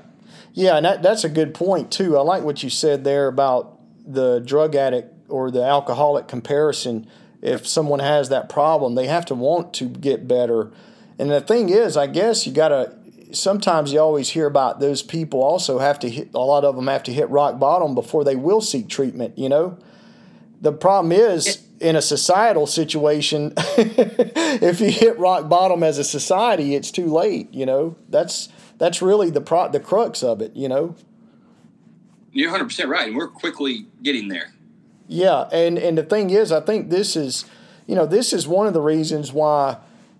[0.53, 2.17] yeah, and that, that's a good point too.
[2.17, 7.07] I like what you said there about the drug addict or the alcoholic comparison.
[7.41, 10.71] If someone has that problem, they have to want to get better.
[11.17, 12.95] And the thing is, I guess you got to.
[13.33, 16.33] Sometimes you always hear about those people also have to hit.
[16.33, 19.37] A lot of them have to hit rock bottom before they will seek treatment.
[19.37, 19.77] You know,
[20.59, 23.53] the problem is in a societal situation.
[23.57, 27.53] if you hit rock bottom as a society, it's too late.
[27.53, 30.95] You know, that's that's really the pro- the crux of it, you know.
[32.33, 34.53] You're 100 percent right, and we're quickly getting there.
[35.07, 37.45] Yeah, and and the thing is, I think this is
[37.87, 39.77] you know, this is one of the reasons why,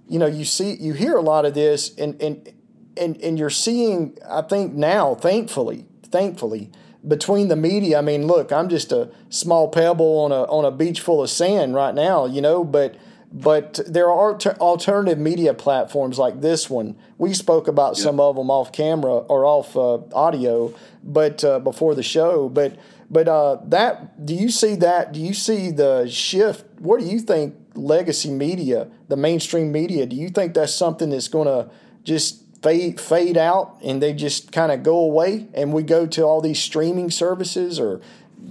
[0.09, 2.51] you know, you see, you hear a lot of this, and and
[2.97, 6.71] and and you're seeing, I think now, thankfully, thankfully,
[7.07, 7.99] between the media.
[7.99, 11.29] I mean, look, I'm just a small pebble on a on a beach full of
[11.29, 12.95] sand right now, you know, but
[13.33, 16.97] but there are ter- alternative media platforms like this one.
[17.17, 20.73] We spoke about some of them off camera or off uh, audio,
[21.03, 22.49] but uh, before the show.
[22.49, 22.77] But
[23.09, 25.13] but uh, that do you see that?
[25.13, 26.65] Do you see the shift?
[26.79, 27.55] What do you think?
[27.73, 30.05] Legacy media, the mainstream media.
[30.05, 31.73] Do you think that's something that's going to
[32.03, 36.23] just fade fade out and they just kind of go away and we go to
[36.23, 38.01] all these streaming services or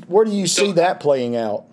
[0.06, 1.64] where do you see so, that playing out?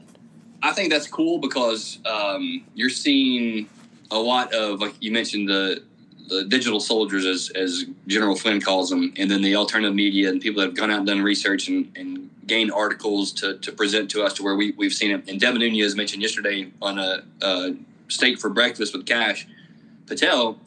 [0.62, 3.69] I think that's cool because um, you're seeing
[4.12, 5.84] a lot of like you mentioned the
[6.28, 10.41] the digital soldiers as as General Flynn calls them, and then the alternative media and
[10.41, 14.10] people that have gone out and done research and, and gained articles to, to present
[14.12, 15.28] to us to where we, we've seen it.
[15.30, 17.76] And Devin Nunes mentioned yesterday on a, a
[18.08, 19.47] steak for breakfast with Kash
[20.06, 20.58] Patel.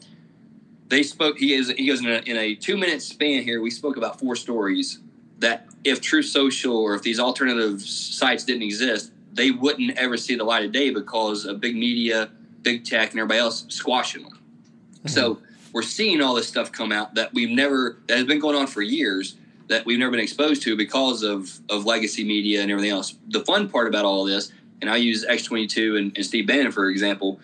[0.91, 1.37] They spoke.
[1.37, 1.69] He is.
[1.69, 3.61] He goes in a, in a two minute span here.
[3.61, 4.99] We spoke about four stories
[5.39, 10.35] that if Truth Social or if these alternative sites didn't exist, they wouldn't ever see
[10.35, 12.29] the light of day because of big media,
[12.61, 14.33] big tech, and everybody else squashing them.
[14.33, 15.07] Mm-hmm.
[15.07, 15.39] So
[15.71, 18.67] we're seeing all this stuff come out that we've never that has been going on
[18.67, 19.37] for years
[19.69, 23.15] that we've never been exposed to because of of legacy media and everything else.
[23.29, 24.51] The fun part about all this,
[24.81, 27.39] and I use X22 and, and Steve Bannon for example,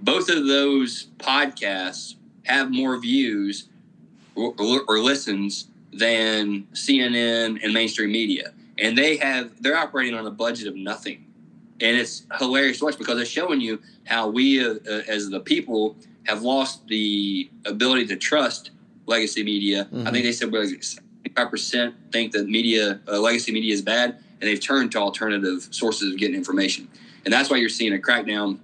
[0.00, 3.68] both of those podcasts have more views
[4.34, 10.30] or, or, listens than CNN and mainstream media, and they have they're operating on a
[10.30, 11.26] budget of nothing
[11.82, 15.40] and it's hilarious to watch because it's showing you how we uh, uh, as the
[15.40, 18.70] people have lost the ability to trust
[19.06, 19.84] legacy media.
[19.86, 20.06] Mm-hmm.
[20.06, 24.48] I think they said like 75% think that media uh, legacy media is bad and
[24.48, 26.88] they've turned to alternative sources of getting information.
[27.24, 28.60] And that's why you're seeing a crackdown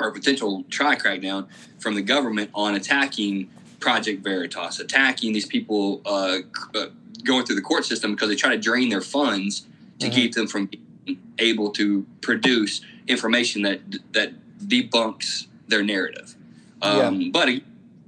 [0.00, 1.46] or potential try crackdown
[1.78, 6.38] from the government on attacking Project Veritas, attacking these people uh,
[6.74, 6.86] uh
[7.24, 9.66] going through the court system because they try to drain their funds
[9.98, 10.14] to mm-hmm.
[10.14, 13.80] keep them from being able to produce information that
[14.12, 16.34] that debunks their narrative.
[16.82, 17.28] Um, yeah.
[17.32, 17.48] But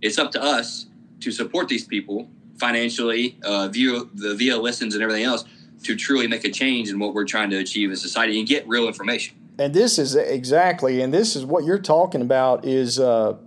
[0.03, 0.87] it's up to us
[1.21, 5.45] to support these people financially, uh, via the via listens and everything else,
[5.85, 8.67] to truly make a change in what we're trying to achieve as society and get
[8.69, 9.37] real information.
[9.59, 12.99] And this is exactly, and this is what you're talking about is.
[12.99, 13.39] Uh,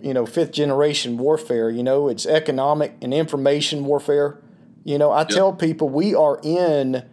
[0.00, 1.70] you know, fifth generation warfare.
[1.70, 4.40] You know, it's economic and information warfare.
[4.84, 5.28] You know, I yep.
[5.28, 7.04] tell people we are in,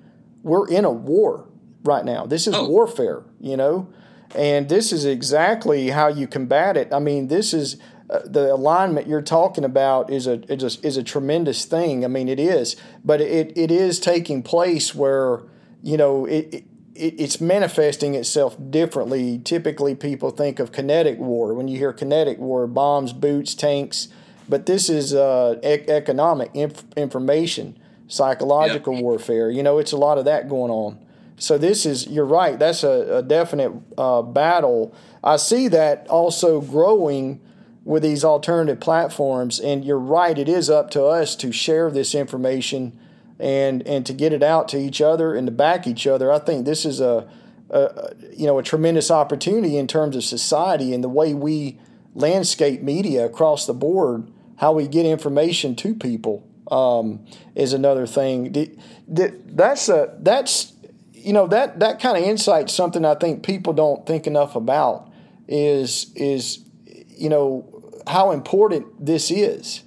[0.44, 1.50] we're in a war
[1.84, 2.26] right now.
[2.26, 2.68] This is oh.
[2.68, 3.92] warfare, you know,
[4.36, 6.94] and this is exactly how you combat it.
[6.94, 7.78] I mean, this is
[8.10, 12.06] uh, the alignment you're talking about is a, is a is a tremendous thing.
[12.06, 15.44] I mean, it is, but it it is taking place where
[15.82, 16.64] you know it, it
[16.96, 19.40] it's manifesting itself differently.
[19.44, 21.54] Typically, people think of kinetic war.
[21.54, 24.10] When you hear kinetic war, bombs, boots, tanks,
[24.48, 27.78] but this is uh, e- economic inf- information,
[28.08, 29.50] psychological warfare.
[29.50, 31.00] You know, it's a lot of that going on.
[31.38, 32.60] So this is you're right.
[32.60, 34.94] That's a, a definite uh, battle.
[35.24, 37.42] I see that also growing
[37.86, 40.38] with these alternative platforms, and you're right.
[40.38, 42.98] It is up to us to share this information
[43.44, 46.32] and and to get it out to each other and to back each other.
[46.32, 47.30] I think this is a,
[47.70, 51.78] a you know a tremendous opportunity in terms of society and the way we
[52.16, 54.32] landscape media across the board.
[54.58, 58.80] How we get information to people um, is another thing.
[59.08, 60.72] That's a that's
[61.12, 65.12] you know that that kind of insight something I think people don't think enough about
[65.50, 67.70] is is you know
[68.08, 69.84] how important this is,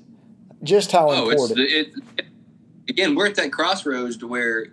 [0.63, 1.59] just how oh, important.
[1.61, 1.95] It,
[2.89, 4.67] again, we're at that crossroads to where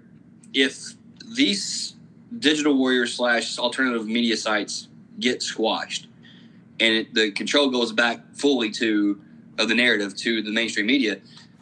[0.53, 0.93] if
[1.35, 1.95] these
[2.39, 4.87] digital warriors slash alternative media sites
[5.19, 6.07] get squashed,
[6.79, 9.21] and it, the control goes back fully to
[9.59, 11.17] of the narrative to the mainstream media,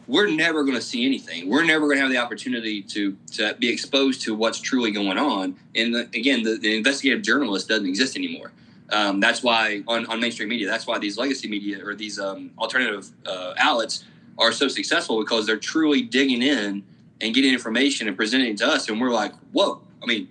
[0.08, 1.50] we're never going to see anything.
[1.50, 5.18] We're never going to have the opportunity to to be exposed to what's truly going
[5.18, 5.58] on.
[5.76, 8.52] And the, again, the, the, investigative journalist doesn't exist anymore.
[8.92, 12.52] Um, that's why on, on mainstream media, that's why these legacy media or these um,
[12.58, 14.04] alternative uh, outlets
[14.38, 16.84] are so successful because they're truly digging in
[17.20, 19.82] and getting information and presenting to us, and we're like, whoa!
[20.02, 20.28] I mean,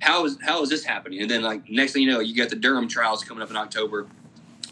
[0.00, 1.20] how is how is this happening?
[1.20, 3.56] And then like next thing you know, you got the Durham trials coming up in
[3.56, 4.06] October.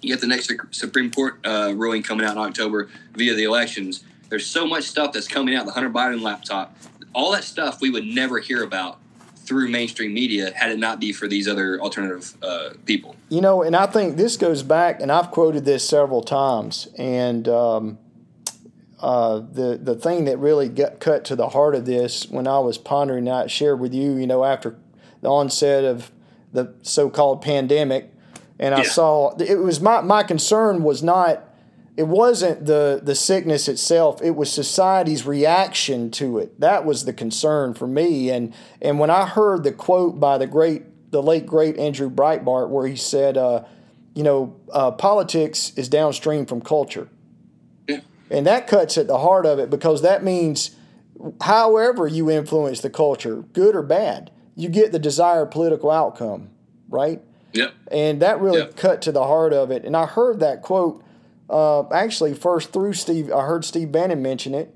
[0.02, 4.02] You get the next Supreme Court uh, ruling coming out in October via the elections
[4.30, 6.74] there's so much stuff that's coming out the Hunter Biden laptop.
[7.12, 8.98] All that stuff we would never hear about
[9.36, 13.16] through mainstream media had it not be for these other alternative uh, people.
[13.28, 17.48] You know, and I think this goes back, and I've quoted this several times, and
[17.48, 17.98] um,
[19.00, 22.58] uh, the the thing that really got cut to the heart of this when I
[22.58, 24.76] was pondering, I shared with you, you know, after
[25.22, 26.10] the onset of
[26.52, 28.12] the so-called pandemic,
[28.58, 28.84] and I Yeah.
[28.84, 31.44] saw it was my my concern was not
[31.96, 37.12] it wasn't the the sickness itself it was society's reaction to it that was the
[37.12, 41.44] concern for me and and when i heard the quote by the great the late
[41.44, 43.64] great andrew breitbart where he said uh,
[44.14, 47.08] you know uh, politics is downstream from culture.
[48.30, 50.70] And that cuts at the heart of it because that means
[51.42, 56.50] however you influence the culture good or bad you get the desired political outcome
[56.88, 57.22] right
[57.52, 57.72] Yep.
[57.90, 58.66] and that really Yeah.
[58.76, 59.84] cut to the heart of it.
[59.84, 61.02] And I heard that quote
[61.48, 63.32] uh, actually first through Steve.
[63.32, 64.72] I heard Steve Bannon mention it.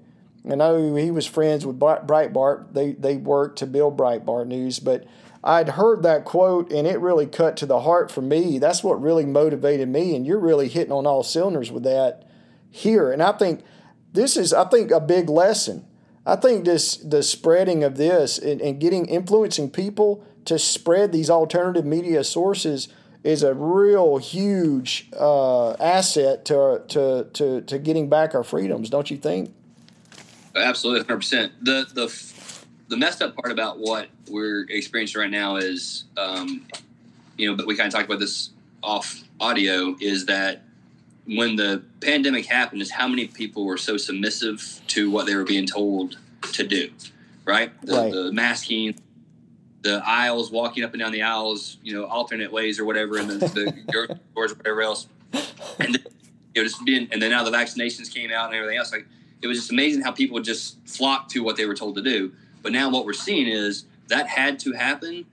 [0.50, 2.72] I know he was friends with Breitbart.
[2.72, 5.04] They they worked to build Breitbart News, but
[5.44, 8.58] I'd heard that quote and it really cut to the heart for me.
[8.58, 10.16] That's what really motivated me.
[10.16, 12.24] And you're really hitting on all cylinders with that
[12.74, 13.12] here.
[13.12, 13.62] And I think
[14.12, 15.86] this is I think a big lesson.
[16.26, 21.30] I think this the spreading of this and, and getting influencing people to spread these
[21.30, 22.88] alternative media sources
[23.22, 29.08] is a real huge uh, asset to, to to to getting back our freedoms, don't
[29.08, 29.54] you think?
[30.56, 31.52] Absolutely, hundred percent.
[31.64, 32.12] The the
[32.88, 36.66] the messed up part about what we're experiencing right now is, um,
[37.38, 38.50] you know, but we kind of talked about this
[38.82, 40.64] off audio is that
[41.26, 45.44] when the pandemic happened, is how many people were so submissive to what they were
[45.44, 46.18] being told
[46.52, 46.90] to do,
[47.44, 47.72] right?
[47.82, 48.12] The, Right.
[48.12, 49.00] the masking,
[49.82, 53.28] the aisles, walking up and down the aisles, you know, alternate ways or whatever, and
[53.28, 55.06] the, the grocery stores or whatever else,
[55.78, 56.04] and then,
[56.54, 59.06] you know, just being, and then now the vaccinations came out and everything else, like
[59.42, 62.32] it was just amazing how people just flocked to what they were told to do.
[62.62, 65.26] But now what we're seeing is that had to happen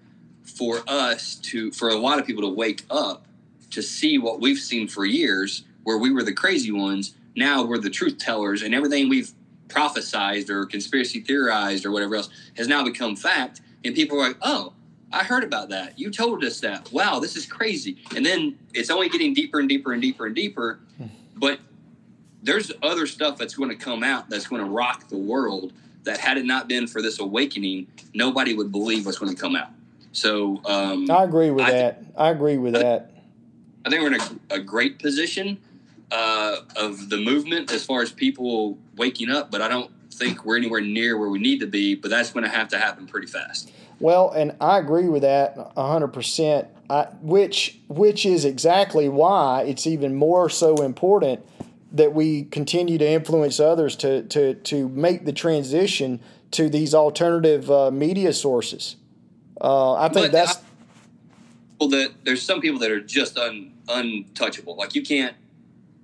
[0.43, 3.25] for us to, for a lot of people to wake up
[3.69, 7.15] to see what we've seen for years, where we were the crazy ones.
[7.35, 9.31] Now we're the truth tellers, and everything we've
[9.67, 13.61] prophesized or conspiracy theorized or whatever else has now become fact.
[13.83, 14.73] And people are like, oh,
[15.11, 15.97] I heard about that.
[15.97, 16.91] You told us that.
[16.91, 17.97] Wow, this is crazy.
[18.15, 20.79] And then it's only getting deeper and deeper and deeper and deeper.
[21.35, 21.59] But
[22.43, 25.73] there's other stuff that's going to come out that's going to rock the world
[26.03, 29.55] that had it not been for this awakening, nobody would believe what's going to come
[29.55, 29.69] out.
[30.13, 32.03] So um, I agree with I- that.
[32.17, 33.11] I agree with that.
[33.83, 35.57] I think we're in a, a great position
[36.11, 40.57] uh, of the movement as far as people waking up, but I don't think we're
[40.57, 41.95] anywhere near where we need to be.
[41.95, 43.71] But that's going to have to happen pretty fast.
[43.99, 46.67] Well, and I agree with that hundred percent.
[47.21, 51.45] Which which is exactly why it's even more so important
[51.93, 56.19] that we continue to influence others to to to make the transition
[56.51, 58.97] to these alternative uh, media sources.
[59.61, 60.61] Uh, I think But that's I-
[61.79, 64.75] Well, that there's some people that are just un, untouchable.
[64.75, 65.35] Like you can't.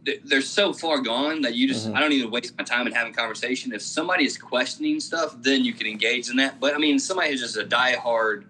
[0.08, 1.88] They- They're so far gone that you just.
[1.90, 1.96] Mhm.
[1.96, 3.74] I don't even waste my time in having conversation.
[3.74, 6.60] If somebody is questioning stuff, then you can engage in that.
[6.60, 8.46] But I mean, somebody who's just a diehard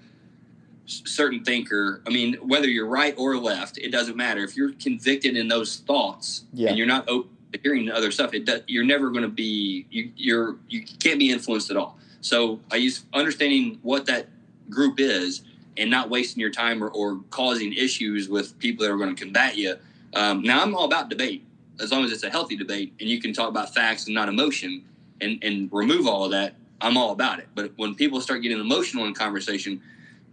[0.86, 2.02] certain thinker.
[2.08, 4.44] I mean, whether you're right or left, it doesn't matter.
[4.44, 6.70] If you're convicted in those thoughts Yeah.
[6.70, 9.86] and you're not open to hearing other stuff, it does, you're never going to be.
[9.92, 11.98] You, you're you can't be influenced at all.
[12.22, 14.28] So I use understanding what that
[14.70, 15.42] group is
[15.76, 19.22] and not wasting your time or, or causing issues with people that are going to
[19.22, 19.76] combat you.
[20.14, 21.44] Um, now, I'm all about debate
[21.80, 24.30] as long as it's a healthy debate and you can talk about facts and not
[24.30, 24.84] emotion
[25.22, 26.56] and, and remove all of that.
[26.80, 27.48] I'm all about it.
[27.56, 29.82] But when people start getting emotional in conversation,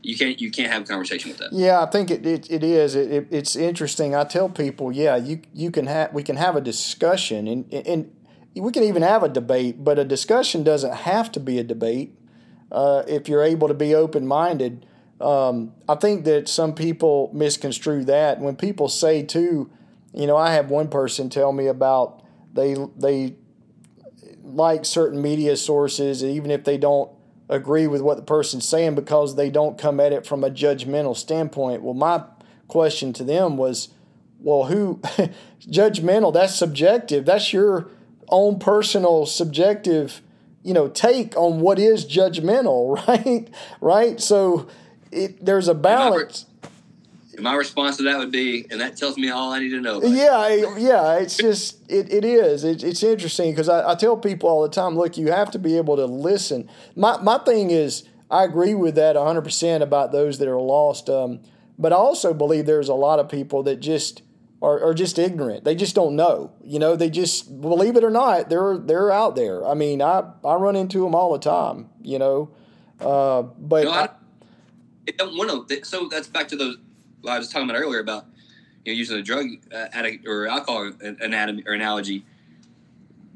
[0.03, 1.53] you can't you can't have a conversation with that.
[1.53, 2.95] Yeah, I think it, it, it is.
[2.95, 4.15] It, it, it's interesting.
[4.15, 8.13] I tell people, yeah, you you can have we can have a discussion and and
[8.55, 12.17] we can even have a debate, but a discussion doesn't have to be a debate
[12.71, 14.87] uh, if you're able to be open minded.
[15.21, 19.71] Um, I think that some people misconstrue that when people say too,
[20.15, 23.37] you know, I have one person tell me about they they
[24.43, 27.11] like certain media sources, even if they don't
[27.49, 31.17] agree with what the person's saying because they don't come at it from a judgmental
[31.17, 31.83] standpoint.
[31.83, 32.25] Well, my
[32.69, 33.89] question to them was,
[34.39, 35.01] well, who
[35.61, 36.33] judgmental?
[36.33, 37.25] That's subjective.
[37.25, 37.89] That's your
[38.29, 40.23] own personal subjective,
[40.63, 43.49] you know, take on what is judgmental, right?
[43.81, 44.21] right.
[44.21, 44.69] So
[45.11, 46.47] it, there's a balance.
[47.39, 50.03] My response to that would be, and that tells me all I need to know.
[50.03, 52.65] Yeah, I- yeah, it's just it, it is.
[52.65, 55.59] It, it's interesting because I, I tell people all the time, look, you have to
[55.59, 56.69] be able to listen.
[56.97, 61.09] My my thing is, I agree with that 100 percent about those that are lost.
[61.11, 61.41] Um,
[61.79, 64.23] but I also believe there's a lot of people that just
[64.63, 65.65] are, are just ignorant.
[65.65, 66.53] They just don't know.
[66.63, 69.67] You know, they just believe it or not, they're they're out there.
[69.67, 71.89] I mean, I I run into them all the time.
[72.03, 72.51] You know,
[73.01, 74.09] uh, but No, I- I,
[75.09, 75.85] I don't want to.
[75.85, 76.79] So that's back to those
[77.27, 78.27] I was talking about earlier about
[78.85, 82.25] you know using a drug uh, addict or alcohol anatomy or analogy.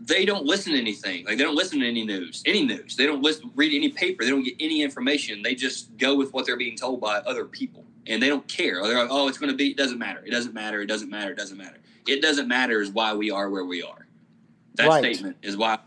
[0.01, 1.27] They don't listen to anything.
[1.27, 2.97] Like they don't listen to any news, any news.
[2.97, 4.25] They don't listen, read any paper.
[4.25, 5.43] They don't get any information.
[5.43, 7.85] They just go with what they're being told by other people.
[8.07, 8.83] and they don't care.
[8.83, 9.73] They're like, oh, it's going to be.
[9.73, 10.23] It doesn't matter.
[10.25, 10.81] It doesn't matter.
[10.81, 11.33] It doesn't matter.
[11.33, 11.77] It doesn't matter.
[12.07, 14.07] It doesn't matter is why we are where we are.
[14.77, 15.05] That Right.
[15.15, 15.79] statement is why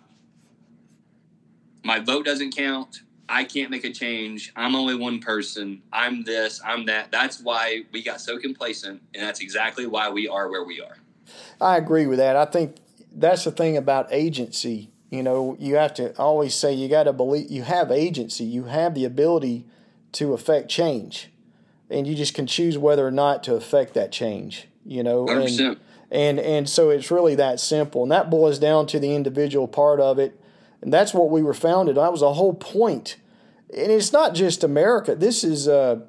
[1.84, 3.02] my vote doesn't count.
[3.32, 4.52] I can't make a change.
[4.58, 5.82] I'm only one person.
[5.94, 6.62] I'm this.
[6.66, 7.12] I'm that.
[7.12, 10.98] That's why we got so complacent, and that's exactly why we are where we are.
[11.62, 12.36] I agree with that.
[12.36, 12.76] I think
[13.10, 14.92] that's the thing about agency.
[15.10, 18.44] You know, you have to always say you got to believe you have agency.
[18.44, 19.66] You have the ability
[20.14, 21.32] to affect change,
[21.90, 24.68] and you just can choose whether or not to affect that change.
[24.86, 25.80] You know, Hundred and, percent.
[26.12, 30.02] and and so it's really that simple, and that boils down to the individual part
[30.02, 30.38] of it,
[30.82, 31.98] and that's what we were founded.
[31.98, 32.72] That was a whole point.
[32.74, 33.18] point,
[33.76, 35.16] and it's not just America.
[35.16, 36.04] This is a,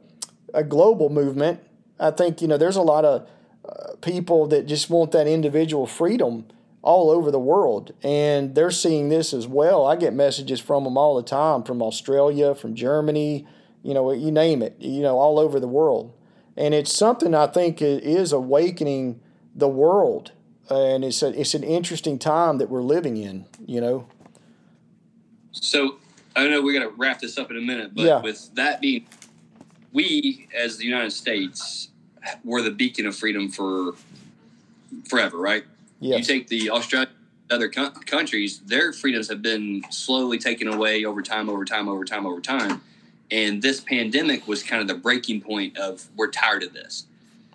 [0.53, 1.61] a global movement.
[2.01, 3.29] I think you know there's a lot of
[3.69, 6.47] uh, people that just want that individual freedom
[6.83, 9.87] all over the world, and they're seeing this as well.
[9.87, 13.47] I get messages from them all the time, from Australia, from Germany,
[13.85, 16.13] you know, you name it, you know, all over the world,
[16.57, 19.21] and it's something I think is awakening
[19.55, 20.33] the world,
[20.69, 24.09] and it's a, it's an interesting time that we're living in, you know.
[25.53, 25.97] So
[26.35, 28.21] I know we're gonna wrap this up in a minute, but Yeah.
[28.21, 29.07] with that being,
[29.93, 31.89] we as the United States
[32.45, 33.95] were the beacon of freedom for
[35.09, 35.65] forever, right?
[36.01, 36.19] Yes.
[36.21, 37.09] You take the Australia,
[37.51, 42.05] other co- countries, their freedoms have been slowly taken away over time, over time, over
[42.05, 42.81] time, over time.
[43.31, 47.07] And this pandemic was kind of the breaking point of we're tired of this.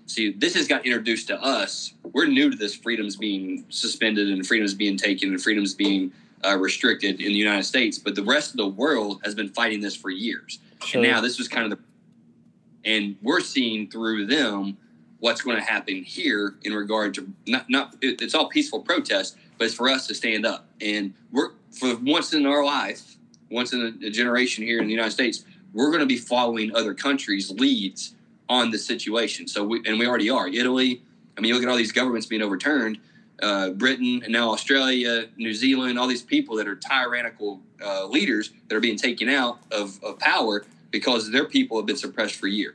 [0.06, 1.94] See, this has got introduced to us.
[2.14, 6.14] We're new to this freedoms being suspended and freedoms being taken and freedoms being
[6.46, 9.82] uh, restricted in the United States, but the rest of the world has been fighting
[9.82, 10.60] this for years.
[10.84, 11.02] Sure.
[11.02, 14.78] And now this was kind of the, and we're seeing through them
[15.20, 19.38] what's going to happen here in regard to not not it, it's all peaceful protest,
[19.58, 20.68] but it's for us to stand up.
[20.80, 23.18] And we're for once in our life,
[23.50, 26.76] once in a, a generation here in the United States, we're going to be following
[26.76, 28.14] other countries' leads
[28.48, 29.48] on the situation.
[29.48, 30.48] So we and we already are.
[30.48, 31.02] Italy.
[31.38, 32.98] I mean, you look at all these governments being overturned.
[33.42, 38.52] Uh, Britain and now Australia, New Zealand, all these people that are tyrannical uh, leaders
[38.68, 42.48] that are being taken out of, of power because their people have been suppressed for
[42.48, 42.74] years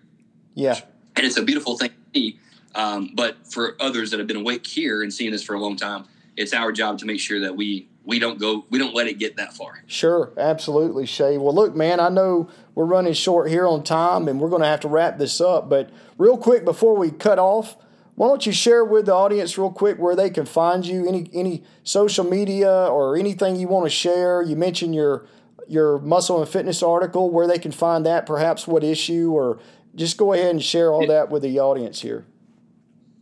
[0.55, 0.79] Yeah.
[1.17, 2.39] and it's a beautiful thing to see.
[2.77, 5.75] Um, but for others that have been awake here and seeing this for a long
[5.77, 6.05] time,
[6.37, 9.19] it's our job to make sure that we we don't go we don't let it
[9.19, 9.83] get that far.
[9.87, 11.39] Sure, absolutely, Shea.
[11.39, 14.69] Well, look, man, I know we're running short here on time and we're going to
[14.69, 15.69] have to wrap this up.
[15.69, 17.77] But real quick, before we cut off,
[18.15, 21.07] why don't you share with the audience real quick where they can find you?
[21.09, 24.43] Any any social media or anything you want to share?
[24.43, 25.27] You mentioned your
[25.67, 29.59] your muscle and fitness article, where they can find that, perhaps what issue, or
[29.95, 32.27] just go ahead and share all that with the audience here.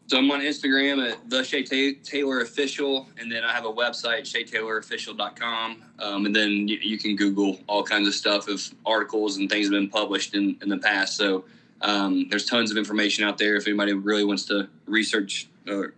[0.09, 3.73] So I'm on Instagram at the Shea Ta- Taylor Official, and then I have a
[3.73, 9.37] website shaytaylorofficial.com, um, and then you, you can Google all kinds of stuff of articles
[9.37, 11.17] and things have been published in, in the past.
[11.17, 11.45] So
[11.83, 15.91] um, there's tons of information out there if anybody really wants to research a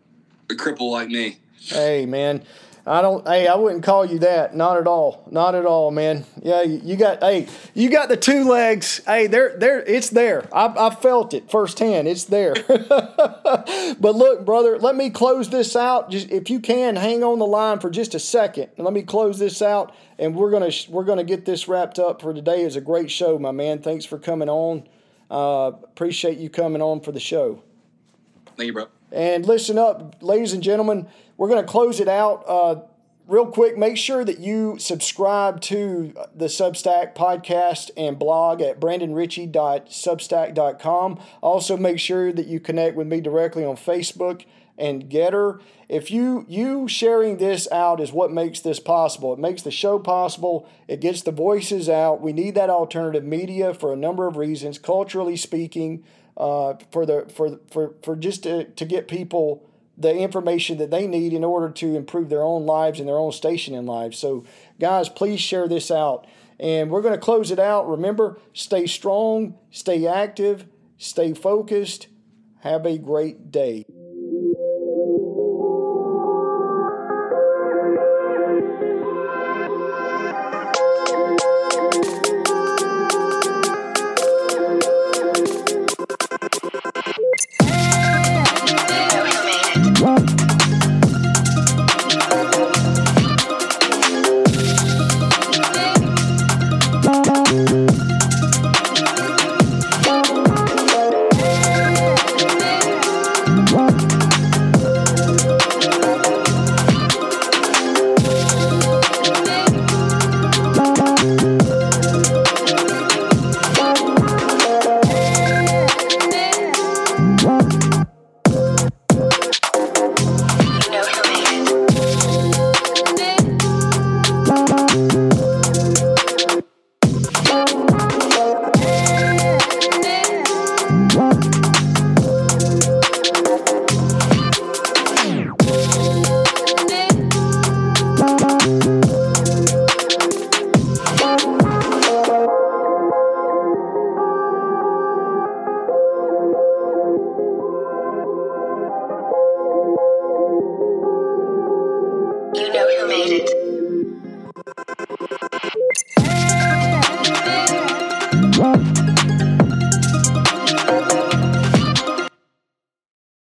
[0.49, 1.39] cripple like me.
[1.59, 2.43] Hey, man.
[2.85, 3.27] I don't.
[3.27, 4.57] Hey, I wouldn't call you that.
[4.57, 5.25] Not at all.
[5.31, 6.25] Not at all, man.
[6.43, 7.23] Yeah, you got.
[7.23, 9.01] Hey, you got the two legs.
[9.07, 9.81] Hey, there, there.
[9.85, 10.49] It's there.
[10.53, 12.09] I, I felt it firsthand.
[12.09, 12.55] It's there.
[12.67, 14.81] but look, brother.
[14.81, 16.11] Let me close this out.
[16.11, 18.69] Just if you can, hang on the line for just a second.
[18.77, 22.35] Let me close this out, and we're gonna we're gonna get this wrapped up for
[22.35, 22.63] today.
[22.63, 23.79] It's a great show, my man.
[23.79, 24.89] Thanks for coming on.
[25.33, 27.63] Uh, appreciate you coming on for the show.
[28.55, 28.89] Thank you, bro.
[29.11, 31.09] And listen up, ladies and gentlemen,
[31.39, 32.83] we're going to close it out uh,
[33.27, 33.79] real quick.
[33.79, 41.21] Make sure that you subscribe to the Substack podcast and blog at brandonrichey.substack.com.
[41.41, 44.45] Also, make sure that you connect with me directly on Facebook
[44.83, 45.61] and Gettr.
[45.89, 49.33] If you you sharing this out is what makes this possible.
[49.33, 50.69] It makes the show possible.
[50.89, 52.21] It gets the voices out.
[52.21, 56.05] We need that alternative media for a number of reasons, culturally speaking,
[56.37, 59.65] uh, for the for for for just to, to get people
[59.97, 63.31] the information that they need in order to improve their own lives and their own
[63.31, 64.15] station in life.
[64.15, 64.45] So,
[64.81, 66.27] guys, please share this out.
[66.59, 67.89] And we're going to close it out.
[67.89, 70.67] Remember, stay strong, stay active,
[70.97, 72.09] stay focused.
[72.61, 73.85] Have a great day.